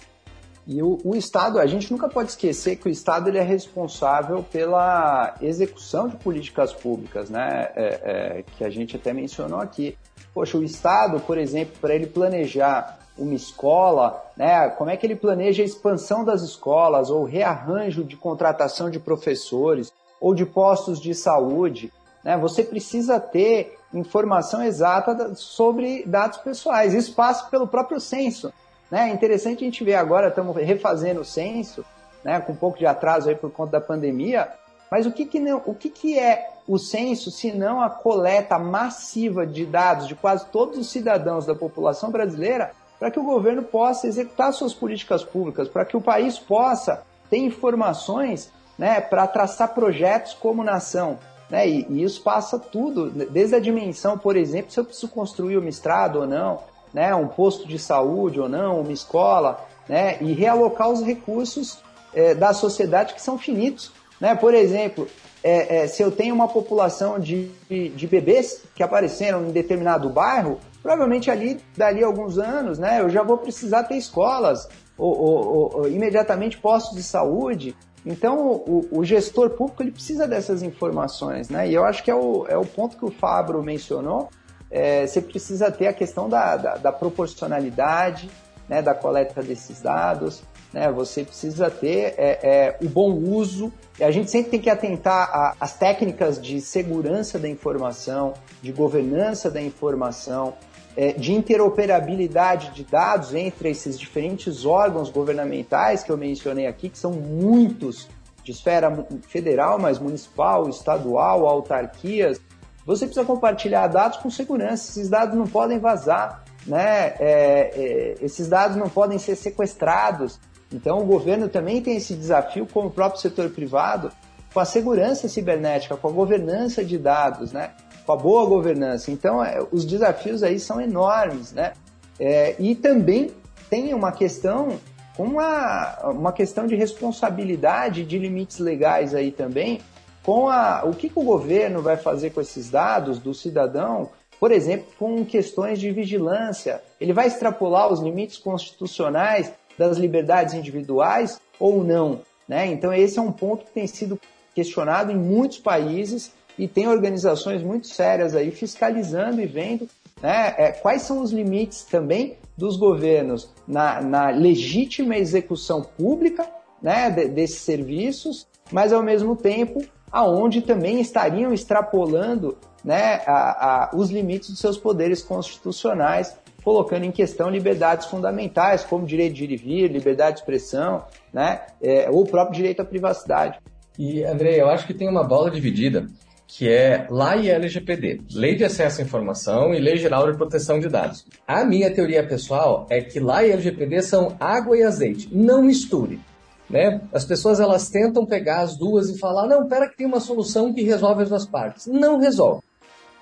E 0.67 0.81
o, 0.81 0.99
o, 1.05 1.17
Estado, 1.17 1.59
a 1.59 1.67
gente 1.67 1.91
nunca 1.91 2.09
pode 2.09 2.31
esquecer 2.31 2.77
que 2.77 2.87
o 2.87 2.91
Estado 2.91 3.29
ele 3.29 3.39
é 3.39 3.43
responsável 3.43 4.45
pela 4.45 5.35
execução 5.41 6.09
de 6.09 6.17
políticas 6.17 6.73
públicas, 6.73 7.29
né? 7.29 7.69
É, 7.75 7.85
é, 8.05 8.45
que 8.57 8.65
a 8.65 8.71
gente 8.71 8.95
até 8.95 9.13
mencionou 9.13 9.61
aqui. 9.61 9.97
Poxa, 10.33 10.57
o 10.57 10.63
Estado, 10.63 11.19
por 11.21 11.37
exemplo, 11.37 11.75
para 11.81 11.95
ele 11.95 12.07
planejar 12.07 13.01
uma 13.19 13.35
escola, 13.35 14.25
né? 14.37 14.69
Como 14.71 14.89
é 14.89 14.97
que 14.97 15.05
ele 15.05 15.17
planeja 15.17 15.63
a 15.63 15.67
expansão 15.67 16.25
das 16.25 16.43
escolas 16.43 17.11
ou 17.11 17.25
rearranjo 17.25 18.05
de 18.05 18.17
contratação 18.17 18.89
de 18.89 19.01
professores 19.01 19.93
ou 20.21 20.33
de 20.33 20.47
postos 20.47 21.01
de 21.01 21.13
saúde, 21.13 21.93
né? 22.23 22.39
Você 22.39 22.63
precisa 22.63 23.19
ter 23.19 23.77
informação 23.93 24.63
exata 24.63 25.35
sobre 25.35 26.05
dados 26.07 26.39
pessoais. 26.39 26.95
Isso 26.95 27.15
passa 27.15 27.47
pelo 27.47 27.67
próprio 27.67 28.01
censo. 28.01 28.53
Né? 28.91 29.11
É 29.11 29.13
interessante 29.13 29.63
a 29.63 29.65
gente 29.65 29.85
ver 29.85 29.95
agora, 29.95 30.29
estamos 30.29 30.57
refazendo 30.57 31.21
o 31.21 31.25
censo, 31.25 31.85
né, 32.25 32.41
com 32.41 32.53
um 32.53 32.57
pouco 32.57 32.79
de 32.79 32.87
atraso 32.87 33.29
aí 33.29 33.35
por 33.35 33.51
conta 33.51 33.73
da 33.73 33.81
pandemia, 33.81 34.49
mas 34.91 35.07
o 35.07 35.11
que, 35.11 35.25
que, 35.25 35.41
o 35.65 35.75
que, 35.75 35.89
que 35.89 36.19
é 36.19 36.51
o 36.69 36.79
censo 36.79 37.31
se 37.31 37.51
não 37.53 37.81
a 37.81 37.91
coleta 37.91 38.59
massiva 38.59 39.47
de 39.47 39.65
dados 39.65 40.07
de 40.07 40.15
quase 40.15 40.47
todos 40.47 40.79
os 40.79 40.91
cidadãos 40.91 41.47
da 41.47 41.55
população 41.55 42.11
brasileira 42.11 42.73
para 42.99 43.11
que 43.11 43.19
o 43.19 43.25
governo 43.25 43.63
possa 43.63 44.07
executar 44.07 44.53
suas 44.53 44.73
políticas 44.73 45.25
públicas, 45.25 45.69
para 45.69 45.85
que 45.85 45.97
o 45.97 46.01
país 46.01 46.39
possa 46.39 47.03
ter 47.29 47.39
informações 47.39 48.53
né, 48.79 49.01
para 49.01 49.27
traçar 49.27 49.75
projetos 49.75 50.35
como 50.35 50.63
nação. 50.63 51.19
Né? 51.53 51.69
E, 51.69 51.87
e, 51.91 52.03
isso 52.03 52.23
passa 52.23 52.59
tudo, 52.59 53.11
desde 53.11 53.55
a 53.55 53.61
dimensão, 53.61 54.17
por 54.17 54.37
exemplo, 54.39 54.73
se 54.73 54.81
eu 54.81 54.85
preciso 54.87 55.09
construir 55.09 55.59
uma 55.59 55.69
estrada 55.69 56.19
ou 56.19 56.27
não, 56.27 56.61
né? 56.95 57.15
um 57.15 57.29
posto 57.29 57.69
de 57.69 57.79
saúde 57.79 58.41
ou 58.41 58.49
não, 58.49 58.81
uma 58.81 58.91
escola, 58.91 59.63
né? 59.87 60.17
e 60.23 60.33
realocar 60.33 60.89
os 60.89 61.03
recursos 61.03 61.79
é, 62.15 62.35
da 62.35 62.55
sociedade 62.55 63.13
que 63.13 63.21
são 63.21 63.37
finitos. 63.37 63.93
Né? 64.19 64.35
Por 64.35 64.55
exemplo, 64.55 65.07
é, 65.45 65.83
é, 65.83 65.87
se 65.87 66.03
eu 66.03 66.11
tenho 66.11 66.35
uma 66.35 66.49
população 66.49 67.21
de, 67.21 67.51
de, 67.69 67.91
de, 67.91 68.07
bebês 68.07 68.63
que 68.75 68.83
apareceram 68.83 69.47
em 69.47 69.51
determinado 69.51 70.09
bairro, 70.09 70.59
provavelmente 70.81 71.31
ali, 71.31 71.61
dali 71.77 72.03
a 72.03 72.07
alguns 72.07 72.39
anos, 72.39 72.79
né, 72.79 73.03
eu 73.03 73.11
já 73.11 73.23
vou 73.23 73.37
precisar 73.37 73.83
ter 73.83 73.97
escolas, 73.97 74.69
ou, 74.97 75.19
ou, 75.19 75.71
ou 75.75 75.89
imediatamente 75.89 76.57
postos 76.57 76.97
de 76.97 77.03
saúde, 77.03 77.77
então, 78.05 78.37
o, 78.67 78.89
o, 78.91 79.05
gestor 79.05 79.51
público 79.51 79.83
ele 79.83 79.93
precisa 79.93 80.27
dessas 80.27 80.63
informações, 80.63 81.49
né? 81.49 81.69
E 81.69 81.75
eu 81.75 81.85
acho 81.85 82.03
que 82.03 82.11
é 82.11 82.15
o, 82.15 82.47
é 82.49 82.57
o 82.57 82.65
ponto 82.65 82.97
que 82.97 83.05
o 83.05 83.11
Fabro 83.11 83.63
mencionou. 83.63 84.29
É, 84.71 85.07
você 85.07 85.21
precisa 85.21 85.71
ter 85.71 85.87
a 85.87 85.93
questão 85.93 86.29
da, 86.29 86.57
da, 86.57 86.75
da, 86.77 86.93
proporcionalidade, 86.93 88.29
né, 88.69 88.81
da 88.83 88.95
coleta 88.95 89.43
desses 89.43 89.81
dados, 89.83 90.43
né? 90.73 90.91
Você 90.93 91.25
precisa 91.25 91.71
ter 91.71 92.15
é, 92.17 92.39
é, 92.43 92.79
o 92.83 92.89
bom 92.89 93.13
uso. 93.13 93.73
E 93.99 94.05
a 94.05 94.11
gente 94.11 94.31
sempre 94.31 94.53
tem 94.53 94.61
que 94.61 94.71
atentar 94.71 95.57
às 95.61 95.75
técnicas 95.75 96.41
de 96.41 96.61
segurança 96.61 97.39
da 97.39 97.49
informação, 97.49 98.35
de 98.63 98.73
governança 98.73 99.51
da 99.51 99.61
informação, 99.61 100.55
é, 100.97 101.13
de 101.13 101.33
interoperabilidade 101.33 102.71
de 102.75 102.85
dados 102.85 103.35
entre 103.35 103.71
esses 103.71 103.99
diferentes 103.99 104.65
órgãos 104.65 105.11
governamentais 105.11 106.03
que 106.03 106.11
eu 106.11 106.17
mencionei 106.17 106.67
aqui, 106.67 106.89
que 106.89 106.99
são 106.99 107.13
muitos 107.13 108.09
de 108.43 108.51
esfera 108.51 109.07
federal, 109.29 109.79
mas 109.79 109.99
municipal, 109.99 110.69
estadual, 110.69 111.47
autarquias, 111.47 112.41
você 112.85 113.07
precisa 113.07 113.25
compartilhar 113.25 113.87
dados 113.87 114.19
com 114.19 114.29
segurança. 114.29 114.91
Esses 114.91 115.09
dados 115.09 115.37
não 115.37 115.47
podem 115.47 115.79
vazar, 115.79 116.43
né? 116.67 117.15
É, 117.19 117.71
é, 117.75 118.15
esses 118.21 118.49
dados 118.49 118.77
não 118.77 118.89
podem 118.89 119.19
ser 119.19 119.37
sequestrados. 119.37 120.41
Então, 120.73 120.99
o 120.99 121.05
governo 121.05 121.49
também 121.49 121.81
tem 121.81 121.97
esse 121.97 122.15
desafio, 122.15 122.67
como 122.67 122.89
o 122.89 122.91
próprio 122.91 123.21
setor 123.21 123.51
privado, 123.51 124.11
com 124.53 124.61
a 124.61 124.65
segurança 124.65 125.29
cibernética, 125.29 125.97
com 125.97 126.09
a 126.09 126.13
governança 126.13 126.85
de 126.85 126.99
dados, 126.99 127.53
né? 127.53 127.71
com 128.05 128.13
a 128.13 128.17
boa 128.17 128.47
governança. 128.47 129.11
Então, 129.11 129.45
é, 129.45 129.65
os 129.71 129.85
desafios 129.85 130.43
aí 130.43 130.59
são 130.59 130.81
enormes, 130.81 131.53
né? 131.53 131.73
É, 132.19 132.55
e 132.59 132.75
também 132.75 133.31
tem 133.71 133.95
uma 133.95 134.13
questão, 134.13 134.79
uma, 135.19 135.99
uma 136.11 136.33
questão 136.33 136.67
de 136.67 136.75
responsabilidade, 136.75 138.05
de 138.05 138.19
limites 138.19 138.59
legais 138.59 139.15
aí 139.15 139.31
também, 139.31 139.81
com 140.23 140.49
a, 140.49 140.83
o 140.85 140.93
que, 140.93 141.09
que 141.09 141.19
o 141.19 141.23
governo 141.23 141.83
vai 141.83 141.97
fazer 141.97 142.31
com 142.31 142.41
esses 142.41 142.71
dados 142.71 143.19
do 143.19 143.35
cidadão, 143.35 144.11
por 144.39 144.53
exemplo, 144.53 144.87
com 144.99 145.25
questões 145.25 145.81
de 145.81 145.91
vigilância. 145.91 146.83
Ele 147.01 147.13
vai 147.13 147.29
extrapolar 147.29 147.93
os 147.93 148.01
limites 148.01 148.37
constitucionais 148.37 149.53
das 149.79 149.97
liberdades 149.97 150.55
individuais 150.55 151.41
ou 151.59 151.83
não? 151.85 152.21
Né? 152.49 152.67
Então, 152.67 152.93
esse 152.93 153.19
é 153.19 153.23
um 153.23 153.33
ponto 153.33 153.65
que 153.65 153.73
tem 153.73 153.87
sido 153.87 154.21
questionado 154.55 155.11
em 155.11 155.17
muitos 155.17 155.59
países 155.59 156.33
e 156.59 156.69
tem 156.69 156.87
organizações 156.87 157.63
muito 157.63 157.87
sérias 157.87 158.35
aí 158.35 158.51
fiscalizando 158.51 159.41
e 159.41 159.47
vendo 159.47 159.89
né, 160.21 160.55
é, 160.59 160.73
quais 160.73 161.03
são 161.03 161.23
os 161.23 161.33
limites 161.33 161.83
também 161.85 162.37
dos 162.57 162.77
governos 162.77 163.51
na, 163.67 164.01
na 164.01 164.31
legítima 164.31 165.17
execução 165.17 165.83
pública 165.83 166.47
né, 166.81 167.11
de, 167.11 167.29
desses 167.29 167.59
serviços, 167.59 168.47
mas 168.71 168.93
ao 168.93 169.03
mesmo 169.03 169.35
tempo 169.35 169.83
aonde 170.11 170.61
também 170.61 171.01
estariam 171.01 171.55
extrapolando 171.55 172.59
né, 172.85 173.23
a, 173.27 173.85
a, 173.85 173.97
os 173.97 174.11
limites 174.11 174.51
dos 174.51 174.59
seus 174.59 174.77
poderes 174.77 175.23
constitucionais, 175.23 176.37
colocando 176.63 177.05
em 177.05 177.11
questão 177.11 177.51
liberdades 177.51 178.07
fundamentais, 178.07 178.85
como 178.85 179.07
direito 179.07 179.35
de 179.35 179.45
ir 179.45 179.51
e 179.51 179.57
vir, 179.57 179.91
liberdade 179.91 180.37
de 180.37 180.41
expressão, 180.41 181.05
né, 181.33 181.63
é, 181.83 182.09
ou 182.11 182.23
o 182.23 182.27
próprio 182.27 182.57
direito 182.57 182.81
à 182.81 182.85
privacidade. 182.85 183.59
E, 183.99 184.25
André, 184.25 184.61
eu 184.61 184.69
acho 184.69 184.87
que 184.87 184.95
tem 184.95 185.09
uma 185.09 185.25
bola 185.25 185.51
dividida 185.51 186.07
que 186.47 186.69
é 186.69 187.07
LAI 187.09 187.47
e 187.47 187.51
LGPD, 187.51 188.21
Lei 188.35 188.55
de 188.55 188.63
Acesso 188.63 189.01
à 189.01 189.05
Informação 189.05 189.73
e 189.73 189.81
Lei 189.81 189.97
Geral 189.97 190.31
de 190.31 190.37
Proteção 190.37 190.79
de 190.79 190.87
Dados. 190.87 191.25
A 191.47 191.65
minha 191.65 191.91
teoria 191.91 192.27
pessoal 192.27 192.87
é 192.91 193.01
que 193.01 193.19
LAI 193.19 193.49
e 193.49 193.53
LGPD 193.53 194.03
são 194.03 194.37
água 194.39 194.77
e 194.77 194.83
azeite, 194.83 195.31
não 195.33 195.63
misture. 195.63 196.21
Né? 196.69 197.01
As 197.13 197.25
pessoas 197.25 197.59
elas 197.59 197.89
tentam 197.89 198.27
pegar 198.27 198.61
as 198.61 198.77
duas 198.77 199.09
e 199.09 199.19
falar, 199.19 199.47
não, 199.47 199.67
pera 199.67 199.89
que 199.89 199.97
tem 199.97 200.07
uma 200.07 200.21
solução 200.21 200.73
que 200.75 200.83
resolve 200.83 201.23
as 201.23 201.29
duas 201.31 201.47
partes. 201.47 201.87
Não 201.87 202.19
resolve. 202.19 202.63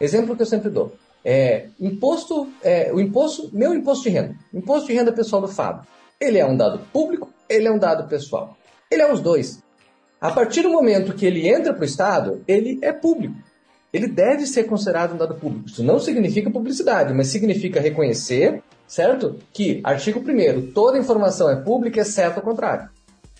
Exemplo 0.00 0.34
que 0.34 0.42
eu 0.42 0.46
sempre 0.46 0.70
dou. 0.70 0.92
É, 1.24 1.66
imposto, 1.78 2.48
é, 2.62 2.90
o 2.92 3.00
imposto, 3.00 3.50
meu 3.52 3.74
imposto 3.74 4.04
de 4.04 4.10
renda, 4.10 4.34
imposto 4.54 4.86
de 4.86 4.94
renda 4.94 5.12
pessoal 5.12 5.42
do 5.42 5.48
Fábio, 5.48 5.86
ele 6.18 6.38
é 6.38 6.46
um 6.46 6.56
dado 6.56 6.78
público, 6.92 7.30
ele 7.48 7.66
é 7.66 7.70
um 7.70 7.78
dado 7.78 8.08
pessoal. 8.08 8.56
Ele 8.90 9.02
é 9.02 9.12
os 9.12 9.20
dois. 9.20 9.62
A 10.20 10.30
partir 10.30 10.62
do 10.62 10.70
momento 10.70 11.14
que 11.14 11.24
ele 11.24 11.48
entra 11.48 11.72
para 11.72 11.82
o 11.82 11.86
Estado, 11.86 12.42
ele 12.46 12.78
é 12.82 12.92
público. 12.92 13.36
Ele 13.92 14.06
deve 14.06 14.46
ser 14.46 14.64
considerado 14.64 15.14
um 15.14 15.16
dado 15.16 15.34
público. 15.34 15.68
Isso 15.68 15.82
não 15.82 15.98
significa 15.98 16.50
publicidade, 16.50 17.12
mas 17.14 17.28
significa 17.28 17.80
reconhecer, 17.80 18.62
certo? 18.86 19.36
Que, 19.52 19.80
artigo 19.82 20.20
1 20.20 20.72
toda 20.72 20.98
informação 20.98 21.50
é 21.50 21.56
pública, 21.56 22.00
exceto 22.00 22.40
o 22.40 22.42
contrário. 22.42 22.88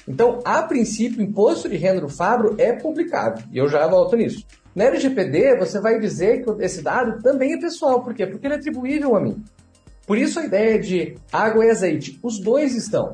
Então, 0.09 0.41
a 0.45 0.63
princípio, 0.63 1.21
o 1.21 1.23
imposto 1.23 1.69
de 1.69 1.77
renda 1.77 2.01
do 2.01 2.09
Fabro 2.09 2.57
é 2.59 2.73
publicado, 2.73 3.45
e 3.53 3.59
eu 3.59 3.69
já 3.69 3.87
volto 3.87 4.17
nisso. 4.17 4.45
Na 4.81 4.87
LGPD, 4.87 5.59
você 5.59 5.79
vai 5.79 6.01
dizer 6.01 6.43
que 6.43 6.65
esse 6.65 6.81
dado 6.81 7.23
também 7.23 7.53
é 7.53 7.61
pessoal. 7.61 8.03
Por 8.03 8.15
quê? 8.15 8.27
Porque 8.27 8.47
ele 8.47 8.55
é 8.55 8.57
atribuível 8.57 9.15
a 9.15 9.21
mim. 9.21 9.45
Por 10.07 10.17
isso 10.17 10.41
a 10.41 10.47
ideia 10.47 10.79
de 10.79 11.19
água 11.31 11.67
e 11.67 11.71
azeite, 11.71 12.19
os 12.23 12.41
dois 12.41 12.75
estão. 12.75 13.13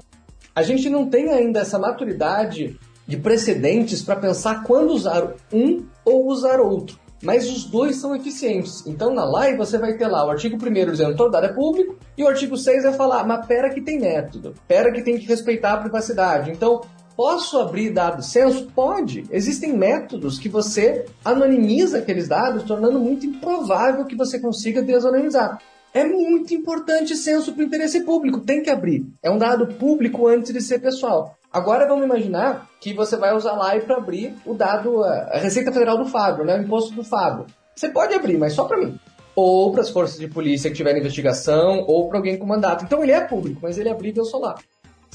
A 0.55 0.63
gente 0.63 0.89
não 0.89 1.11
tem 1.11 1.29
ainda 1.31 1.59
essa 1.59 1.77
maturidade 1.77 2.79
de 3.05 3.17
precedentes 3.17 4.01
para 4.01 4.15
pensar 4.15 4.63
quando 4.63 4.93
usar 4.93 5.35
um 5.53 5.85
ou 6.05 6.29
usar 6.29 6.61
outro. 6.61 7.01
Mas 7.21 7.51
os 7.51 7.65
dois 7.65 7.97
são 7.97 8.15
eficientes. 8.15 8.87
Então 8.87 9.13
na 9.13 9.25
live 9.25 9.59
você 9.59 9.77
vai 9.77 9.95
ter 9.97 10.07
lá 10.07 10.25
o 10.25 10.31
artigo 10.31 10.57
1 10.57 10.93
dizendo 10.93 11.17
todo 11.17 11.33
dado 11.33 11.47
é 11.47 11.53
público 11.53 11.97
e 12.17 12.23
o 12.23 12.29
artigo 12.29 12.57
6 12.57 12.85
vai 12.85 12.93
falar, 12.93 13.27
mas 13.27 13.45
pera 13.45 13.75
que 13.75 13.81
tem 13.81 13.99
método, 13.99 14.55
pera 14.69 14.93
que 14.93 15.03
tem 15.03 15.19
que 15.19 15.27
respeitar 15.27 15.73
a 15.73 15.79
privacidade. 15.79 16.53
Então 16.53 16.83
Posso 17.17 17.59
abrir 17.59 17.91
dados 17.91 18.27
censo? 18.27 18.67
Pode. 18.75 19.25
Existem 19.31 19.73
métodos 19.73 20.39
que 20.39 20.51
você 20.51 21.07
anonimiza 21.25 21.99
aqueles 21.99 22.29
dados, 22.29 22.65
tornando 22.65 23.01
muito 23.01 23.25
improvável 23.25 24.05
que 24.05 24.15
você 24.15 24.39
consiga 24.39 24.83
desanonimizar. 24.83 25.59
É 25.95 26.05
muito 26.05 26.53
importante 26.53 27.17
censo 27.17 27.55
para 27.55 27.63
o 27.63 27.65
interesse 27.65 28.03
público, 28.03 28.41
tem 28.41 28.63
que 28.63 28.69
abrir. 28.69 29.07
É 29.23 29.31
um 29.31 29.39
dado 29.39 29.67
público 29.67 30.27
antes 30.27 30.53
de 30.53 30.61
ser 30.61 30.79
pessoal. 30.79 31.35
Agora 31.51 31.89
vamos 31.89 32.05
imaginar 32.05 32.69
que 32.83 32.93
você 32.93 33.17
vai 33.17 33.35
usar 33.35 33.53
lá 33.53 33.75
para 33.81 33.97
abrir 33.97 34.35
o 34.45 34.53
dado, 34.53 35.03
a 35.03 35.39
Receita 35.39 35.73
Federal 35.73 35.97
do 35.97 36.05
Fábio, 36.05 36.45
né, 36.45 36.59
o 36.59 36.63
imposto 36.63 36.95
do 36.95 37.03
Fábio. 37.03 37.47
Você 37.75 37.89
pode 37.89 38.15
abrir, 38.15 38.37
mas 38.37 38.53
só 38.53 38.65
para 38.65 38.77
mim. 38.77 39.01
Ou 39.35 39.73
para 39.73 39.81
as 39.81 39.89
forças 39.89 40.19
de 40.19 40.29
polícia 40.29 40.69
que 40.69 40.77
tiverem 40.77 41.01
investigação, 41.01 41.83
ou 41.87 42.11
para 42.11 42.19
alguém 42.19 42.39
com 42.39 42.45
mandato. 42.45 42.85
Então 42.85 43.03
ele 43.03 43.13
é 43.13 43.21
público, 43.23 43.61
mas 43.63 43.79
ele 43.79 43.89
é 43.89 43.93
abrível 43.93 44.25
só 44.25 44.37
lá 44.37 44.57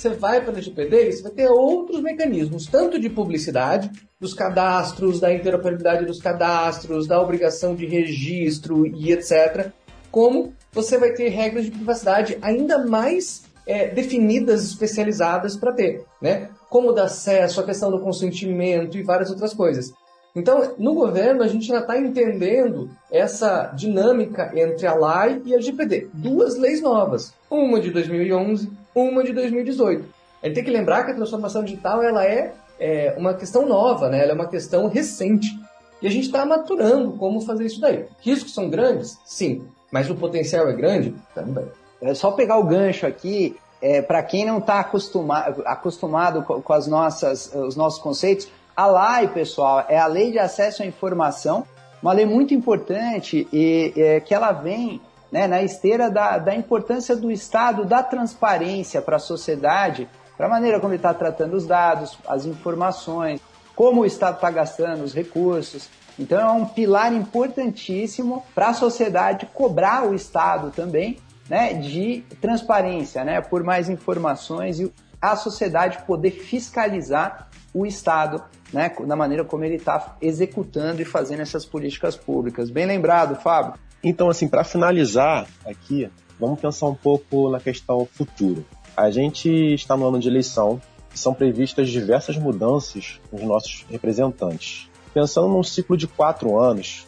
você 0.01 0.09
vai 0.09 0.41
para 0.41 0.49
o 0.49 0.53
LGPD, 0.53 1.11
você 1.11 1.21
vai 1.21 1.31
ter 1.31 1.47
outros 1.47 2.01
mecanismos, 2.01 2.65
tanto 2.65 2.99
de 2.99 3.07
publicidade, 3.07 3.91
dos 4.19 4.33
cadastros, 4.33 5.19
da 5.19 5.31
interoperabilidade 5.31 6.05
dos 6.05 6.19
cadastros, 6.19 7.05
da 7.05 7.21
obrigação 7.21 7.75
de 7.75 7.85
registro 7.85 8.87
e 8.87 9.11
etc., 9.11 9.69
como 10.09 10.53
você 10.71 10.97
vai 10.97 11.13
ter 11.13 11.29
regras 11.29 11.65
de 11.65 11.71
privacidade 11.71 12.37
ainda 12.41 12.79
mais 12.79 13.43
é, 13.65 13.87
definidas, 13.89 14.63
especializadas 14.65 15.55
para 15.55 15.71
ter, 15.71 16.03
né? 16.21 16.49
Como 16.69 16.91
dar 16.91 17.03
acesso, 17.03 17.61
a 17.61 17.63
questão 17.63 17.91
do 17.91 17.99
consentimento 17.99 18.97
e 18.97 19.03
várias 19.03 19.29
outras 19.29 19.53
coisas. 19.53 19.93
Então, 20.35 20.75
no 20.77 20.93
governo, 20.93 21.43
a 21.43 21.47
gente 21.47 21.67
já 21.67 21.79
está 21.79 21.97
entendendo 21.97 22.89
essa 23.11 23.65
dinâmica 23.75 24.51
entre 24.55 24.87
a 24.87 24.93
LAI 24.93 25.41
e 25.45 25.53
a 25.53 25.59
GPD. 25.59 26.09
Duas 26.13 26.57
leis 26.57 26.81
novas, 26.81 27.33
uma 27.49 27.79
de 27.79 27.91
2011, 27.91 28.69
uma 28.93 29.23
de 29.23 29.33
2018. 29.33 30.05
A 30.41 30.47
gente 30.47 30.55
tem 30.55 30.63
que 30.63 30.71
lembrar 30.71 31.03
que 31.03 31.11
a 31.11 31.15
transformação 31.15 31.63
digital 31.63 32.01
ela 32.01 32.25
é, 32.25 32.53
é 32.79 33.15
uma 33.17 33.33
questão 33.33 33.67
nova, 33.67 34.09
né? 34.09 34.21
ela 34.21 34.31
é 34.31 34.35
uma 34.35 34.47
questão 34.47 34.87
recente. 34.87 35.59
E 36.01 36.07
a 36.07 36.09
gente 36.09 36.25
está 36.25 36.45
maturando 36.45 37.11
como 37.13 37.41
fazer 37.41 37.65
isso 37.65 37.79
daí. 37.79 38.05
Riscos 38.21 38.53
são 38.53 38.69
grandes? 38.69 39.19
Sim. 39.23 39.63
Mas 39.91 40.09
o 40.09 40.15
potencial 40.15 40.67
é 40.67 40.73
grande? 40.73 41.13
Também. 41.35 41.65
É 42.01 42.13
só 42.15 42.31
pegar 42.31 42.57
o 42.57 42.63
gancho 42.63 43.05
aqui, 43.05 43.55
é, 43.81 44.01
para 44.01 44.23
quem 44.23 44.45
não 44.45 44.57
está 44.57 44.79
acostuma, 44.79 45.39
acostumado 45.65 46.41
com, 46.41 46.59
com 46.61 46.73
as 46.73 46.87
nossas, 46.87 47.53
os 47.53 47.75
nossos 47.75 48.01
conceitos, 48.01 48.47
a 48.75 48.87
LAI, 48.87 49.27
pessoal, 49.27 49.85
é 49.87 49.99
a 49.99 50.07
Lei 50.07 50.31
de 50.31 50.39
Acesso 50.39 50.81
à 50.81 50.85
Informação, 50.85 51.65
uma 52.01 52.13
lei 52.13 52.25
muito 52.25 52.53
importante 52.53 53.47
e 53.53 53.93
é, 53.95 54.19
que 54.19 54.33
ela 54.33 54.51
vem 54.51 54.99
né, 55.31 55.47
na 55.47 55.61
esteira 55.61 56.09
da, 56.09 56.37
da 56.37 56.53
importância 56.53 57.15
do 57.15 57.31
Estado, 57.31 57.85
da 57.85 58.03
transparência 58.03 59.01
para 59.01 59.15
a 59.15 59.19
sociedade, 59.19 60.09
para 60.35 60.47
a 60.47 60.49
maneira 60.49 60.79
como 60.79 60.93
ele 60.93 60.99
está 60.99 61.13
tratando 61.13 61.55
os 61.55 61.65
dados, 61.65 62.17
as 62.27 62.45
informações, 62.45 63.39
como 63.75 64.01
o 64.01 64.05
Estado 64.05 64.35
está 64.35 64.51
gastando 64.51 65.03
os 65.03 65.13
recursos. 65.13 65.89
Então 66.19 66.39
é 66.39 66.51
um 66.51 66.65
pilar 66.65 67.13
importantíssimo 67.13 68.43
para 68.53 68.69
a 68.69 68.73
sociedade 68.73 69.47
cobrar 69.53 70.05
o 70.05 70.13
Estado 70.13 70.71
também 70.71 71.17
né, 71.49 71.73
de 71.73 72.23
transparência, 72.39 73.23
né, 73.23 73.41
por 73.41 73.63
mais 73.63 73.89
informações 73.89 74.79
e 74.79 74.91
a 75.21 75.35
sociedade 75.35 75.99
poder 76.05 76.31
fiscalizar 76.31 77.49
o 77.73 77.85
Estado, 77.85 78.43
né, 78.73 78.91
na 79.01 79.15
maneira 79.15 79.45
como 79.45 79.63
ele 79.63 79.75
está 79.75 80.15
executando 80.21 81.01
e 81.01 81.05
fazendo 81.05 81.41
essas 81.41 81.65
políticas 81.65 82.15
públicas. 82.15 82.69
Bem 82.69 82.85
lembrado, 82.85 83.35
Fábio. 83.35 83.73
Então, 84.03 84.29
assim, 84.29 84.47
para 84.47 84.63
finalizar 84.63 85.47
aqui, 85.65 86.09
vamos 86.39 86.59
pensar 86.59 86.87
um 86.87 86.95
pouco 86.95 87.49
na 87.49 87.59
questão 87.59 88.07
futuro. 88.11 88.65
A 88.97 89.11
gente 89.11 89.49
está 89.73 89.95
no 89.95 90.07
ano 90.07 90.19
de 90.19 90.27
eleição 90.27 90.81
e 91.13 91.19
são 91.19 91.33
previstas 91.33 91.89
diversas 91.89 92.35
mudanças 92.37 93.19
nos 93.31 93.41
nossos 93.43 93.85
representantes. 93.89 94.89
Pensando 95.13 95.47
num 95.47 95.63
ciclo 95.63 95.95
de 95.95 96.07
quatro 96.07 96.59
anos, 96.59 97.07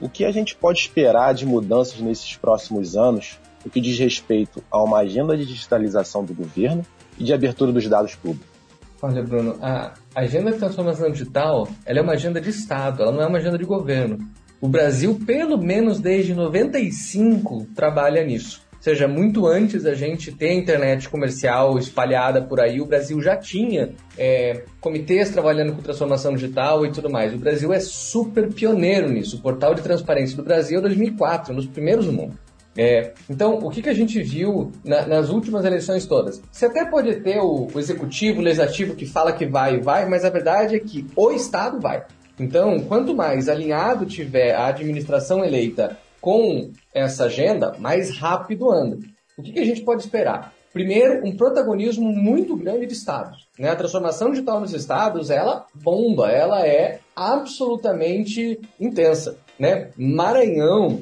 o 0.00 0.08
que 0.08 0.24
a 0.24 0.32
gente 0.32 0.54
pode 0.54 0.80
esperar 0.80 1.32
de 1.34 1.46
mudanças 1.46 2.00
nesses 2.00 2.36
próximos 2.36 2.96
anos 2.96 3.38
no 3.64 3.70
que 3.70 3.80
diz 3.80 3.98
respeito 3.98 4.62
a 4.70 4.82
uma 4.82 4.98
agenda 4.98 5.36
de 5.36 5.46
digitalização 5.46 6.24
do 6.24 6.34
governo 6.34 6.84
e 7.18 7.24
de 7.24 7.32
abertura 7.32 7.72
dos 7.72 7.88
dados 7.88 8.14
públicos? 8.14 8.52
Olha, 9.00 9.22
Bruno, 9.22 9.56
a 9.62 9.94
agenda 10.14 10.50
de 10.50 10.58
transformação 10.58 11.10
digital 11.10 11.68
ela 11.84 11.98
é 11.98 12.02
uma 12.02 12.12
agenda 12.14 12.40
de 12.40 12.50
Estado, 12.50 13.02
ela 13.02 13.12
não 13.12 13.22
é 13.22 13.26
uma 13.26 13.38
agenda 13.38 13.56
de 13.56 13.64
governo. 13.64 14.18
O 14.60 14.68
Brasil, 14.68 15.18
pelo 15.26 15.58
menos 15.58 16.00
desde 16.00 16.34
95, 16.34 17.66
trabalha 17.74 18.24
nisso. 18.24 18.62
Ou 18.72 18.82
seja, 18.82 19.08
muito 19.08 19.46
antes 19.46 19.82
da 19.82 19.94
gente 19.94 20.30
ter 20.30 20.50
a 20.50 20.54
internet 20.54 21.08
comercial 21.08 21.78
espalhada 21.78 22.42
por 22.42 22.60
aí, 22.60 22.82
o 22.82 22.86
Brasil 22.86 23.20
já 23.20 23.34
tinha 23.34 23.94
é, 24.18 24.64
comitês 24.80 25.30
trabalhando 25.30 25.72
com 25.72 25.80
transformação 25.80 26.34
digital 26.34 26.84
e 26.84 26.92
tudo 26.92 27.08
mais. 27.10 27.32
O 27.32 27.38
Brasil 27.38 27.72
é 27.72 27.80
super 27.80 28.52
pioneiro 28.52 29.08
nisso. 29.08 29.36
O 29.36 29.40
portal 29.40 29.74
de 29.74 29.80
transparência 29.80 30.36
do 30.36 30.42
Brasil 30.42 30.78
é 30.78 30.82
2004, 30.82 31.52
um 31.52 31.56
dos 31.56 31.66
primeiros 31.66 32.06
no 32.06 32.12
mundo. 32.12 32.38
É, 32.76 33.12
então, 33.30 33.58
o 33.58 33.70
que, 33.70 33.80
que 33.80 33.88
a 33.88 33.94
gente 33.94 34.20
viu 34.20 34.72
na, 34.84 35.06
nas 35.06 35.30
últimas 35.30 35.64
eleições 35.64 36.06
todas? 36.06 36.42
Você 36.50 36.66
até 36.66 36.84
pode 36.84 37.14
ter 37.20 37.38
o, 37.38 37.68
o 37.72 37.78
executivo, 37.78 38.40
o 38.40 38.42
legislativo 38.42 38.94
que 38.94 39.06
fala 39.06 39.32
que 39.32 39.46
vai 39.46 39.76
e 39.76 39.80
vai, 39.80 40.08
mas 40.08 40.24
a 40.24 40.30
verdade 40.30 40.74
é 40.74 40.80
que 40.80 41.06
o 41.14 41.30
Estado 41.30 41.80
vai. 41.80 42.04
Então, 42.38 42.80
quanto 42.80 43.14
mais 43.14 43.48
alinhado 43.48 44.06
tiver 44.06 44.54
a 44.54 44.66
administração 44.66 45.44
eleita 45.44 45.96
com 46.20 46.70
essa 46.92 47.24
agenda, 47.24 47.76
mais 47.78 48.16
rápido 48.16 48.70
anda. 48.70 48.98
O 49.36 49.42
que, 49.42 49.52
que 49.52 49.60
a 49.60 49.64
gente 49.64 49.82
pode 49.82 50.02
esperar? 50.02 50.52
Primeiro, 50.72 51.24
um 51.24 51.36
protagonismo 51.36 52.10
muito 52.10 52.56
grande 52.56 52.86
de 52.86 52.94
estados. 52.94 53.46
Né? 53.56 53.68
A 53.68 53.76
transformação 53.76 54.30
digital 54.30 54.60
nos 54.60 54.72
estados, 54.72 55.30
ela 55.30 55.66
bomba, 55.72 56.32
ela 56.32 56.66
é 56.66 56.98
absolutamente 57.14 58.60
intensa. 58.80 59.36
Né? 59.56 59.90
Maranhão, 59.96 61.00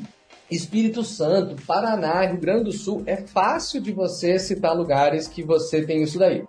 Espírito 0.51 1.03
Santo, 1.03 1.57
Paraná, 1.67 2.27
Rio 2.27 2.39
Grande 2.39 2.65
do 2.65 2.73
Sul, 2.73 3.03
é 3.07 3.17
fácil 3.17 3.81
de 3.81 3.93
você 3.93 4.39
citar 4.39 4.77
lugares 4.77 5.27
que 5.27 5.43
você 5.43 5.83
tem 5.87 6.03
isso 6.03 6.19
daí. 6.19 6.45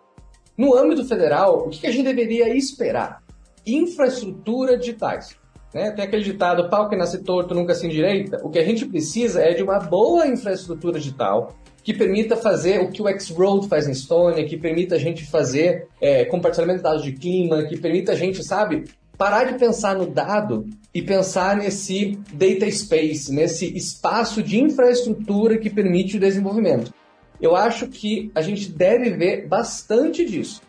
No 0.58 0.76
âmbito 0.76 1.06
federal, 1.06 1.68
o 1.68 1.70
que 1.70 1.88
a 1.88 1.92
gente 1.92 2.04
deveria 2.04 2.54
esperar? 2.54 3.23
Infraestrutura 3.66 4.78
digitais. 4.78 5.36
Né? 5.74 5.92
Tem 5.92 6.06
aquele 6.06 6.24
ditado, 6.24 6.70
pau 6.70 6.88
que 6.88 6.96
nasce 6.96 7.24
torto 7.24 7.56
nunca 7.56 7.74
se 7.74 7.86
endireita. 7.86 8.40
O 8.44 8.50
que 8.50 8.60
a 8.60 8.64
gente 8.64 8.86
precisa 8.86 9.42
é 9.42 9.54
de 9.54 9.64
uma 9.64 9.80
boa 9.80 10.28
infraestrutura 10.28 11.00
digital 11.00 11.56
que 11.84 11.94
permita 11.94 12.38
fazer 12.38 12.80
o 12.80 12.90
que 12.90 13.02
o 13.02 13.08
X-Road 13.10 13.68
faz 13.68 13.86
na 13.86 13.92
Estônia, 13.92 14.46
que 14.46 14.56
permita 14.56 14.96
a 14.96 15.00
gente 15.00 15.26
fazer 15.26 15.88
é, 16.00 16.24
compartilhamento 16.26 16.78
de 16.78 16.84
dados 16.84 17.04
de 17.04 17.12
clima, 17.12 17.64
que 17.64 17.78
permita 17.78 18.14
a 18.14 18.16
gente, 18.16 18.42
sabe, 18.44 18.86
parar 19.18 19.46
de 19.46 19.60
pensar 19.60 19.96
no 19.96 20.06
dado 20.06 20.66
e 20.94 21.02
pensar 21.02 21.58
nesse 21.58 22.18
data 22.32 22.70
space, 22.72 23.34
nesse 23.34 23.76
espaço 23.76 24.42
de 24.42 24.62
infraestrutura 24.62 25.58
que 25.58 25.70
permite 25.70 26.16
o 26.16 26.20
desenvolvimento. 26.20 26.94
Eu 27.42 27.56
acho 27.56 27.88
que 27.88 28.32
a 28.34 28.42
gente 28.42 28.72
deve 28.72 29.10
ver 29.10 29.48
bastante 29.48 30.24
disso. 30.24 30.62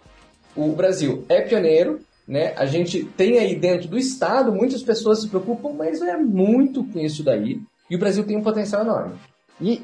O 0.56 0.72
Brasil 0.72 1.24
é 1.28 1.40
pioneiro, 1.42 2.00
né? 2.26 2.54
A 2.56 2.66
gente 2.66 3.04
tem 3.04 3.38
aí 3.38 3.54
dentro 3.54 3.88
do 3.88 3.98
Estado, 3.98 4.52
muitas 4.52 4.82
pessoas 4.82 5.20
se 5.20 5.28
preocupam, 5.28 5.72
mas 5.72 6.00
é 6.00 6.16
muito 6.16 6.84
com 6.84 6.98
isso 6.98 7.22
daí. 7.22 7.60
E 7.88 7.96
o 7.96 7.98
Brasil 7.98 8.24
tem 8.24 8.36
um 8.36 8.42
potencial 8.42 8.82
enorme. 8.82 9.14
E 9.60 9.82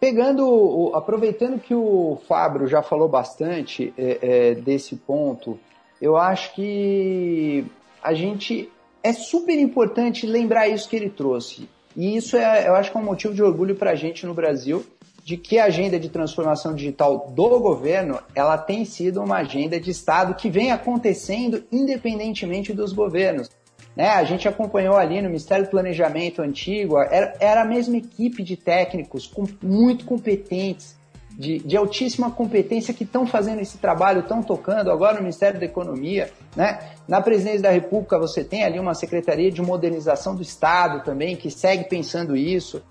pegando, 0.00 0.90
aproveitando 0.94 1.60
que 1.60 1.74
o 1.74 2.18
Fábio 2.26 2.66
já 2.66 2.82
falou 2.82 3.08
bastante 3.08 3.92
é, 3.96 4.18
é, 4.22 4.54
desse 4.54 4.96
ponto, 4.96 5.58
eu 6.00 6.16
acho 6.16 6.54
que 6.54 7.64
a 8.02 8.12
gente 8.12 8.68
é 9.02 9.12
super 9.12 9.58
importante 9.58 10.26
lembrar 10.26 10.68
isso 10.68 10.88
que 10.88 10.96
ele 10.96 11.10
trouxe. 11.10 11.68
E 11.96 12.16
isso 12.16 12.36
é, 12.36 12.66
eu 12.66 12.74
acho 12.74 12.90
que 12.90 12.96
é 12.96 13.00
um 13.00 13.04
motivo 13.04 13.34
de 13.34 13.42
orgulho 13.42 13.76
para 13.76 13.90
a 13.92 13.94
gente 13.94 14.26
no 14.26 14.34
Brasil, 14.34 14.84
de 15.24 15.36
que 15.36 15.58
a 15.58 15.64
agenda 15.64 15.98
de 15.98 16.08
transformação 16.08 16.74
digital 16.74 17.32
do 17.34 17.60
governo, 17.60 18.18
ela 18.34 18.58
tem 18.58 18.84
sido 18.84 19.22
uma 19.22 19.36
agenda 19.36 19.78
de 19.80 19.90
Estado 19.90 20.34
que 20.34 20.50
vem 20.50 20.72
acontecendo 20.72 21.62
independentemente 21.70 22.72
dos 22.72 22.92
governos. 22.92 23.48
Né? 23.94 24.08
A 24.08 24.24
gente 24.24 24.48
acompanhou 24.48 24.96
ali 24.96 25.20
no 25.20 25.28
Ministério 25.28 25.64
do 25.64 25.70
Planejamento 25.70 26.42
antigo, 26.42 26.98
era, 26.98 27.34
era 27.38 27.62
a 27.62 27.64
mesma 27.64 27.96
equipe 27.96 28.42
de 28.42 28.56
técnicos 28.56 29.26
com, 29.26 29.46
muito 29.62 30.04
competentes, 30.04 31.00
de, 31.30 31.58
de 31.60 31.76
altíssima 31.76 32.30
competência 32.30 32.92
que 32.92 33.04
estão 33.04 33.26
fazendo 33.26 33.60
esse 33.60 33.78
trabalho, 33.78 34.20
estão 34.20 34.42
tocando 34.42 34.90
agora 34.90 35.14
no 35.14 35.20
Ministério 35.20 35.58
da 35.58 35.64
Economia. 35.64 36.30
Né? 36.54 36.78
Na 37.08 37.22
Presidência 37.22 37.62
da 37.62 37.70
República 37.70 38.18
você 38.18 38.44
tem 38.44 38.64
ali 38.64 38.78
uma 38.78 38.94
Secretaria 38.94 39.50
de 39.50 39.62
Modernização 39.62 40.34
do 40.34 40.42
Estado 40.42 41.02
também, 41.04 41.36
que 41.36 41.50
segue 41.50 41.84
pensando 41.84 42.36
isso. 42.36 42.82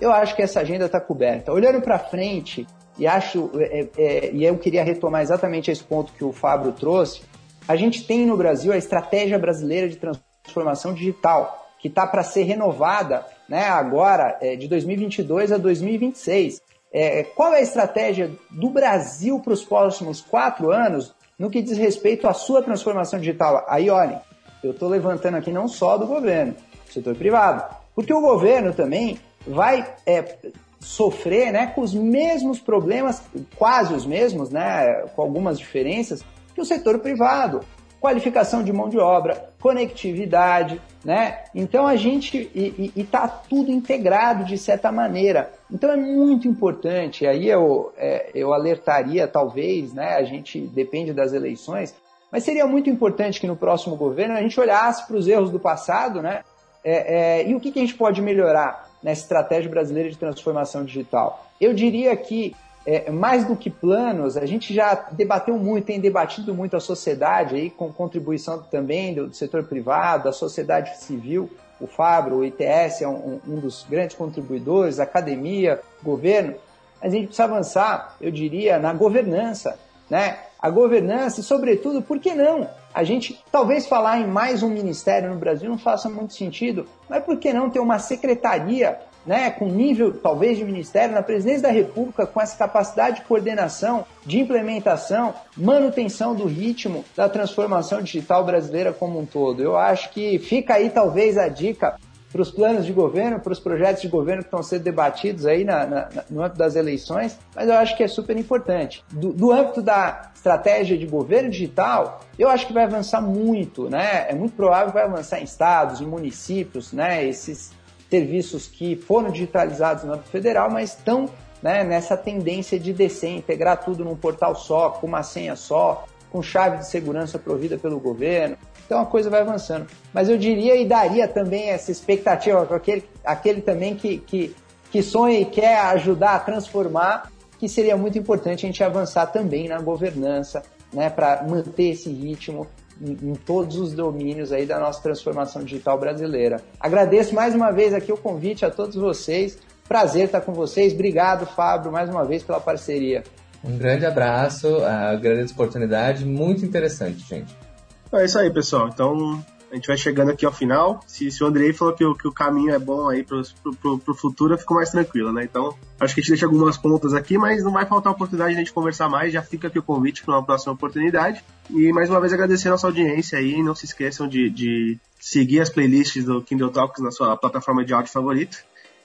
Eu 0.00 0.12
acho 0.12 0.36
que 0.36 0.42
essa 0.42 0.60
agenda 0.60 0.86
está 0.86 1.00
coberta. 1.00 1.52
Olhando 1.52 1.80
para 1.80 1.98
frente, 1.98 2.66
e 2.98 3.06
acho, 3.06 3.50
é, 3.56 3.88
é, 3.96 4.30
e 4.32 4.44
eu 4.44 4.56
queria 4.58 4.84
retomar 4.84 5.22
exatamente 5.22 5.70
esse 5.70 5.82
ponto 5.82 6.12
que 6.12 6.24
o 6.24 6.32
Fábio 6.32 6.72
trouxe, 6.72 7.22
a 7.66 7.76
gente 7.76 8.06
tem 8.06 8.24
no 8.24 8.36
Brasil 8.36 8.72
a 8.72 8.76
Estratégia 8.76 9.38
Brasileira 9.38 9.88
de 9.88 9.96
Transformação 9.96 10.94
Digital, 10.94 11.68
que 11.78 11.88
está 11.88 12.06
para 12.06 12.22
ser 12.22 12.42
renovada 12.44 13.24
né, 13.48 13.64
agora, 13.68 14.36
é, 14.40 14.56
de 14.56 14.66
2022 14.68 15.52
a 15.52 15.58
2026. 15.58 16.60
É, 16.92 17.22
qual 17.22 17.52
é 17.52 17.58
a 17.58 17.62
estratégia 17.62 18.30
do 18.50 18.70
Brasil 18.70 19.38
para 19.40 19.52
os 19.52 19.64
próximos 19.64 20.20
quatro 20.20 20.72
anos 20.72 21.14
no 21.38 21.50
que 21.50 21.62
diz 21.62 21.76
respeito 21.76 22.26
à 22.26 22.32
sua 22.32 22.62
transformação 22.62 23.18
digital? 23.18 23.64
Aí, 23.68 23.90
olhem, 23.90 24.18
eu 24.62 24.70
estou 24.70 24.88
levantando 24.88 25.36
aqui 25.36 25.52
não 25.52 25.68
só 25.68 25.98
do 25.98 26.06
governo, 26.06 26.54
do 26.86 26.92
setor 26.92 27.14
privado, 27.14 27.62
porque 27.94 28.12
o 28.12 28.20
governo 28.20 28.72
também 28.72 29.18
vai 29.48 29.94
é, 30.06 30.36
sofrer 30.80 31.52
né, 31.52 31.66
com 31.68 31.80
os 31.80 31.94
mesmos 31.94 32.60
problemas, 32.60 33.22
quase 33.56 33.94
os 33.94 34.06
mesmos, 34.06 34.50
né, 34.50 35.04
com 35.14 35.22
algumas 35.22 35.58
diferenças, 35.58 36.24
que 36.54 36.60
o 36.60 36.64
setor 36.64 36.98
privado 36.98 37.60
qualificação 38.00 38.62
de 38.62 38.72
mão 38.72 38.88
de 38.88 38.98
obra, 38.98 39.50
conectividade, 39.60 40.80
né? 41.04 41.44
Então 41.54 41.86
a 41.86 41.96
gente 41.96 42.50
e 42.54 42.92
está 42.96 43.26
tudo 43.26 43.70
integrado 43.70 44.44
de 44.44 44.56
certa 44.56 44.92
maneira. 44.92 45.52
Então 45.70 45.90
é 45.90 45.96
muito 45.96 46.46
importante. 46.46 47.26
Aí 47.26 47.48
eu 47.48 47.92
é, 47.96 48.30
eu 48.34 48.52
alertaria 48.52 49.26
talvez, 49.26 49.92
né? 49.92 50.14
A 50.14 50.22
gente 50.22 50.60
depende 50.60 51.12
das 51.12 51.32
eleições, 51.32 51.94
mas 52.30 52.44
seria 52.44 52.66
muito 52.66 52.88
importante 52.88 53.40
que 53.40 53.46
no 53.46 53.56
próximo 53.56 53.96
governo 53.96 54.36
a 54.36 54.42
gente 54.42 54.58
olhasse 54.60 55.06
para 55.06 55.16
os 55.16 55.26
erros 55.26 55.50
do 55.50 55.58
passado, 55.58 56.22
né? 56.22 56.44
É, 56.84 57.40
é, 57.40 57.48
e 57.48 57.54
o 57.54 57.60
que, 57.60 57.72
que 57.72 57.80
a 57.80 57.82
gente 57.82 57.94
pode 57.94 58.22
melhorar 58.22 58.87
nessa 59.02 59.22
estratégia 59.22 59.70
brasileira 59.70 60.10
de 60.10 60.16
transformação 60.16 60.84
digital? 60.84 61.46
Eu 61.60 61.72
diria 61.74 62.16
que 62.16 62.54
é, 62.90 63.10
mais 63.10 63.44
do 63.44 63.54
que 63.54 63.68
planos, 63.68 64.36
a 64.38 64.46
gente 64.46 64.72
já 64.72 64.94
debateu 65.12 65.58
muito, 65.58 65.84
tem 65.84 66.00
debatido 66.00 66.54
muito 66.54 66.74
a 66.74 66.80
sociedade 66.80 67.54
aí, 67.54 67.68
com 67.68 67.92
contribuição 67.92 68.62
também 68.62 69.12
do, 69.12 69.34
setor 69.34 69.64
privado, 69.64 70.24
da 70.24 70.32
sociedade 70.32 70.96
civil. 70.98 71.50
O 71.78 71.86
Fabro, 71.86 72.36
o 72.36 72.44
ITS 72.46 73.02
é 73.02 73.06
um, 73.06 73.40
um 73.46 73.56
dos 73.56 73.84
grandes 73.88 74.16
contribuidores, 74.16 74.98
academia, 74.98 75.80
governo. 76.02 76.54
Mas 76.98 77.12
a 77.12 77.16
gente 77.16 77.26
precisa 77.26 77.44
avançar, 77.44 78.16
eu 78.22 78.30
diria, 78.30 78.78
na 78.78 78.94
governança, 78.94 79.78
né? 80.08 80.38
A 80.58 80.70
governança 80.70 81.40
e, 81.40 81.44
sobretudo, 81.44 82.00
por 82.00 82.18
que 82.18 82.34
não? 82.34 82.68
A 82.92 83.04
gente 83.04 83.42
talvez 83.52 83.86
falar 83.86 84.18
em 84.18 84.26
mais 84.26 84.62
um 84.62 84.68
ministério 84.68 85.30
no 85.30 85.36
Brasil 85.36 85.68
não 85.68 85.78
faça 85.78 86.08
muito 86.08 86.34
sentido, 86.34 86.86
mas 87.08 87.22
por 87.22 87.38
que 87.38 87.52
não 87.52 87.70
ter 87.70 87.80
uma 87.80 87.98
secretaria 87.98 88.98
né, 89.28 89.50
com 89.50 89.66
nível 89.66 90.18
talvez 90.22 90.56
de 90.56 90.64
ministério, 90.64 91.14
na 91.14 91.22
presidência 91.22 91.62
da 91.62 91.70
República, 91.70 92.26
com 92.26 92.40
essa 92.40 92.56
capacidade 92.56 93.16
de 93.16 93.26
coordenação, 93.26 94.06
de 94.24 94.40
implementação, 94.40 95.34
manutenção 95.54 96.34
do 96.34 96.46
ritmo 96.46 97.04
da 97.14 97.28
transformação 97.28 98.00
digital 98.00 98.42
brasileira 98.42 98.90
como 98.90 99.20
um 99.20 99.26
todo. 99.26 99.62
Eu 99.62 99.76
acho 99.76 100.10
que 100.12 100.38
fica 100.38 100.74
aí 100.74 100.88
talvez 100.88 101.36
a 101.36 101.46
dica 101.46 101.96
para 102.30 102.42
os 102.42 102.50
planos 102.50 102.84
de 102.84 102.92
governo, 102.92 103.40
para 103.40 103.52
os 103.52 103.60
projetos 103.60 104.02
de 104.02 104.08
governo 104.08 104.42
que 104.42 104.48
estão 104.48 104.62
sendo 104.62 104.82
debatidos 104.82 105.46
aí 105.46 105.64
na, 105.64 105.86
na, 105.86 106.08
no 106.28 106.42
âmbito 106.42 106.58
das 106.58 106.76
eleições, 106.76 107.38
mas 107.54 107.68
eu 107.68 107.74
acho 107.74 107.96
que 107.96 108.02
é 108.02 108.08
super 108.08 108.36
importante. 108.36 109.02
Do, 109.10 109.32
do, 109.32 109.50
âmbito 109.50 109.80
da 109.80 110.30
estratégia 110.34 110.96
de 110.98 111.06
governo 111.06 111.48
digital, 111.48 112.20
eu 112.38 112.48
acho 112.48 112.66
que 112.66 112.72
vai 112.72 112.84
avançar 112.84 113.22
muito, 113.22 113.88
né? 113.88 114.26
É 114.28 114.34
muito 114.34 114.54
provável 114.54 114.88
que 114.88 114.94
vai 114.94 115.04
avançar 115.04 115.40
em 115.40 115.44
estados, 115.44 116.00
em 116.00 116.06
municípios, 116.06 116.92
né? 116.92 117.24
Esses 117.24 117.72
serviços 118.10 118.66
que 118.66 118.96
foram 118.96 119.30
digitalizados 119.30 120.04
no 120.04 120.12
âmbito 120.12 120.30
federal, 120.30 120.70
mas 120.70 120.90
estão 120.90 121.28
né, 121.62 121.82
nessa 121.84 122.16
tendência 122.16 122.78
de 122.78 122.92
descer, 122.92 123.30
integrar 123.30 123.82
tudo 123.84 124.04
num 124.04 124.16
portal 124.16 124.54
só, 124.54 124.90
com 124.90 125.06
uma 125.06 125.22
senha 125.22 125.56
só, 125.56 126.04
com 126.30 126.42
chave 126.42 126.78
de 126.78 126.86
segurança 126.86 127.38
provida 127.38 127.78
pelo 127.78 127.98
governo. 127.98 128.56
Então 128.88 129.02
a 129.02 129.04
coisa 129.04 129.28
vai 129.28 129.42
avançando. 129.42 129.86
Mas 130.14 130.30
eu 130.30 130.38
diria 130.38 130.74
e 130.74 130.86
daria 130.86 131.28
também 131.28 131.68
essa 131.68 131.92
expectativa 131.92 132.64
para 132.64 132.78
aquele, 132.78 133.04
aquele 133.22 133.60
também 133.60 133.94
que, 133.94 134.16
que, 134.16 134.56
que 134.90 135.02
sonha 135.02 135.38
e 135.38 135.44
quer 135.44 135.78
ajudar 135.88 136.36
a 136.36 136.38
transformar, 136.38 137.30
que 137.58 137.68
seria 137.68 137.98
muito 137.98 138.18
importante 138.18 138.64
a 138.64 138.66
gente 138.66 138.82
avançar 138.82 139.26
também 139.26 139.68
na 139.68 139.78
governança, 139.78 140.62
né, 140.90 141.10
para 141.10 141.44
manter 141.46 141.90
esse 141.90 142.10
ritmo 142.10 142.66
em, 142.98 143.34
todos 143.34 143.76
os 143.76 143.92
domínios 143.92 144.52
aí 144.52 144.64
da 144.64 144.80
nossa 144.80 145.02
transformação 145.02 145.62
digital 145.62 145.98
brasileira. 145.98 146.62
Agradeço 146.80 147.34
mais 147.34 147.54
uma 147.54 147.70
vez 147.70 147.92
aqui 147.92 148.10
o 148.10 148.16
convite 148.16 148.64
a 148.64 148.70
todos 148.70 148.96
vocês. 148.96 149.58
Prazer 149.86 150.24
estar 150.24 150.40
com 150.40 150.54
vocês. 150.54 150.94
Obrigado, 150.94 151.44
Fábio, 151.44 151.92
mais 151.92 152.08
uma 152.08 152.24
vez 152.24 152.42
pela 152.42 152.58
parceria. 152.58 153.22
Um 153.62 153.76
grande 153.76 154.06
abraço, 154.06 154.82
agradeço 154.82 155.52
a 155.52 155.54
oportunidade, 155.54 156.24
muito 156.24 156.64
interessante, 156.64 157.18
gente. 157.28 157.67
É 158.12 158.24
isso 158.24 158.38
aí, 158.38 158.50
pessoal. 158.50 158.88
Então, 158.88 159.44
a 159.70 159.74
gente 159.74 159.86
vai 159.86 159.96
chegando 159.96 160.30
aqui 160.30 160.46
ao 160.46 160.52
final. 160.52 161.00
Se, 161.06 161.30
se 161.30 161.44
o 161.44 161.46
Andrei 161.46 161.72
falou 161.72 161.94
que 161.94 162.04
o, 162.04 162.14
que 162.14 162.26
o 162.26 162.32
caminho 162.32 162.74
é 162.74 162.78
bom 162.78 163.08
aí 163.08 163.22
pro, 163.22 163.42
pro, 163.80 163.98
pro 163.98 164.14
futuro, 164.14 164.54
eu 164.54 164.58
fico 164.58 164.74
mais 164.74 164.90
tranquilo, 164.90 165.32
né? 165.32 165.44
Então, 165.44 165.76
acho 166.00 166.14
que 166.14 166.20
a 166.20 166.22
gente 166.22 166.30
deixa 166.30 166.46
algumas 166.46 166.78
pontas 166.78 167.12
aqui, 167.12 167.36
mas 167.36 167.62
não 167.62 167.72
vai 167.72 167.84
faltar 167.84 168.12
oportunidade 168.12 168.52
de 168.52 168.56
a 168.56 168.58
gente 168.60 168.72
conversar 168.72 169.08
mais. 169.08 169.32
Já 169.32 169.42
fica 169.42 169.68
aqui 169.68 169.78
o 169.78 169.82
convite 169.82 170.24
para 170.24 170.36
uma 170.36 170.44
próxima 170.44 170.72
oportunidade. 170.72 171.44
E 171.70 171.92
mais 171.92 172.08
uma 172.08 172.20
vez 172.20 172.32
agradecer 172.32 172.68
a 172.68 172.72
nossa 172.72 172.86
audiência 172.86 173.38
aí. 173.38 173.62
Não 173.62 173.74
se 173.74 173.84
esqueçam 173.84 174.26
de, 174.26 174.48
de 174.48 174.98
seguir 175.20 175.60
as 175.60 175.68
playlists 175.68 176.24
do 176.24 176.42
Kindle 176.42 176.70
Talks 176.70 177.02
na 177.02 177.10
sua 177.10 177.36
plataforma 177.36 177.84
de 177.84 177.92
áudio 177.92 178.10
favorito. 178.10 178.58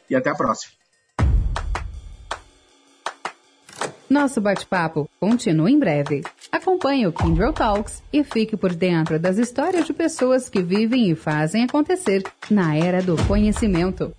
E 0.10 0.16
até 0.16 0.30
a 0.30 0.36
próxima. 0.36 0.83
Nosso 4.14 4.40
bate-papo 4.40 5.10
continua 5.20 5.72
em 5.72 5.80
breve. 5.80 6.22
Acompanhe 6.52 7.08
o 7.08 7.12
Kindle 7.12 7.52
Talks 7.52 8.04
e 8.14 8.24
fique 8.24 8.56
por 8.56 8.72
dentro 8.72 9.18
das 9.18 9.40
histórias 9.40 9.88
de 9.88 9.92
pessoas 9.92 10.48
que 10.48 10.62
vivem 10.62 11.10
e 11.10 11.16
fazem 11.16 11.64
acontecer 11.64 12.22
na 12.48 12.76
era 12.76 13.02
do 13.02 13.16
conhecimento. 13.26 14.16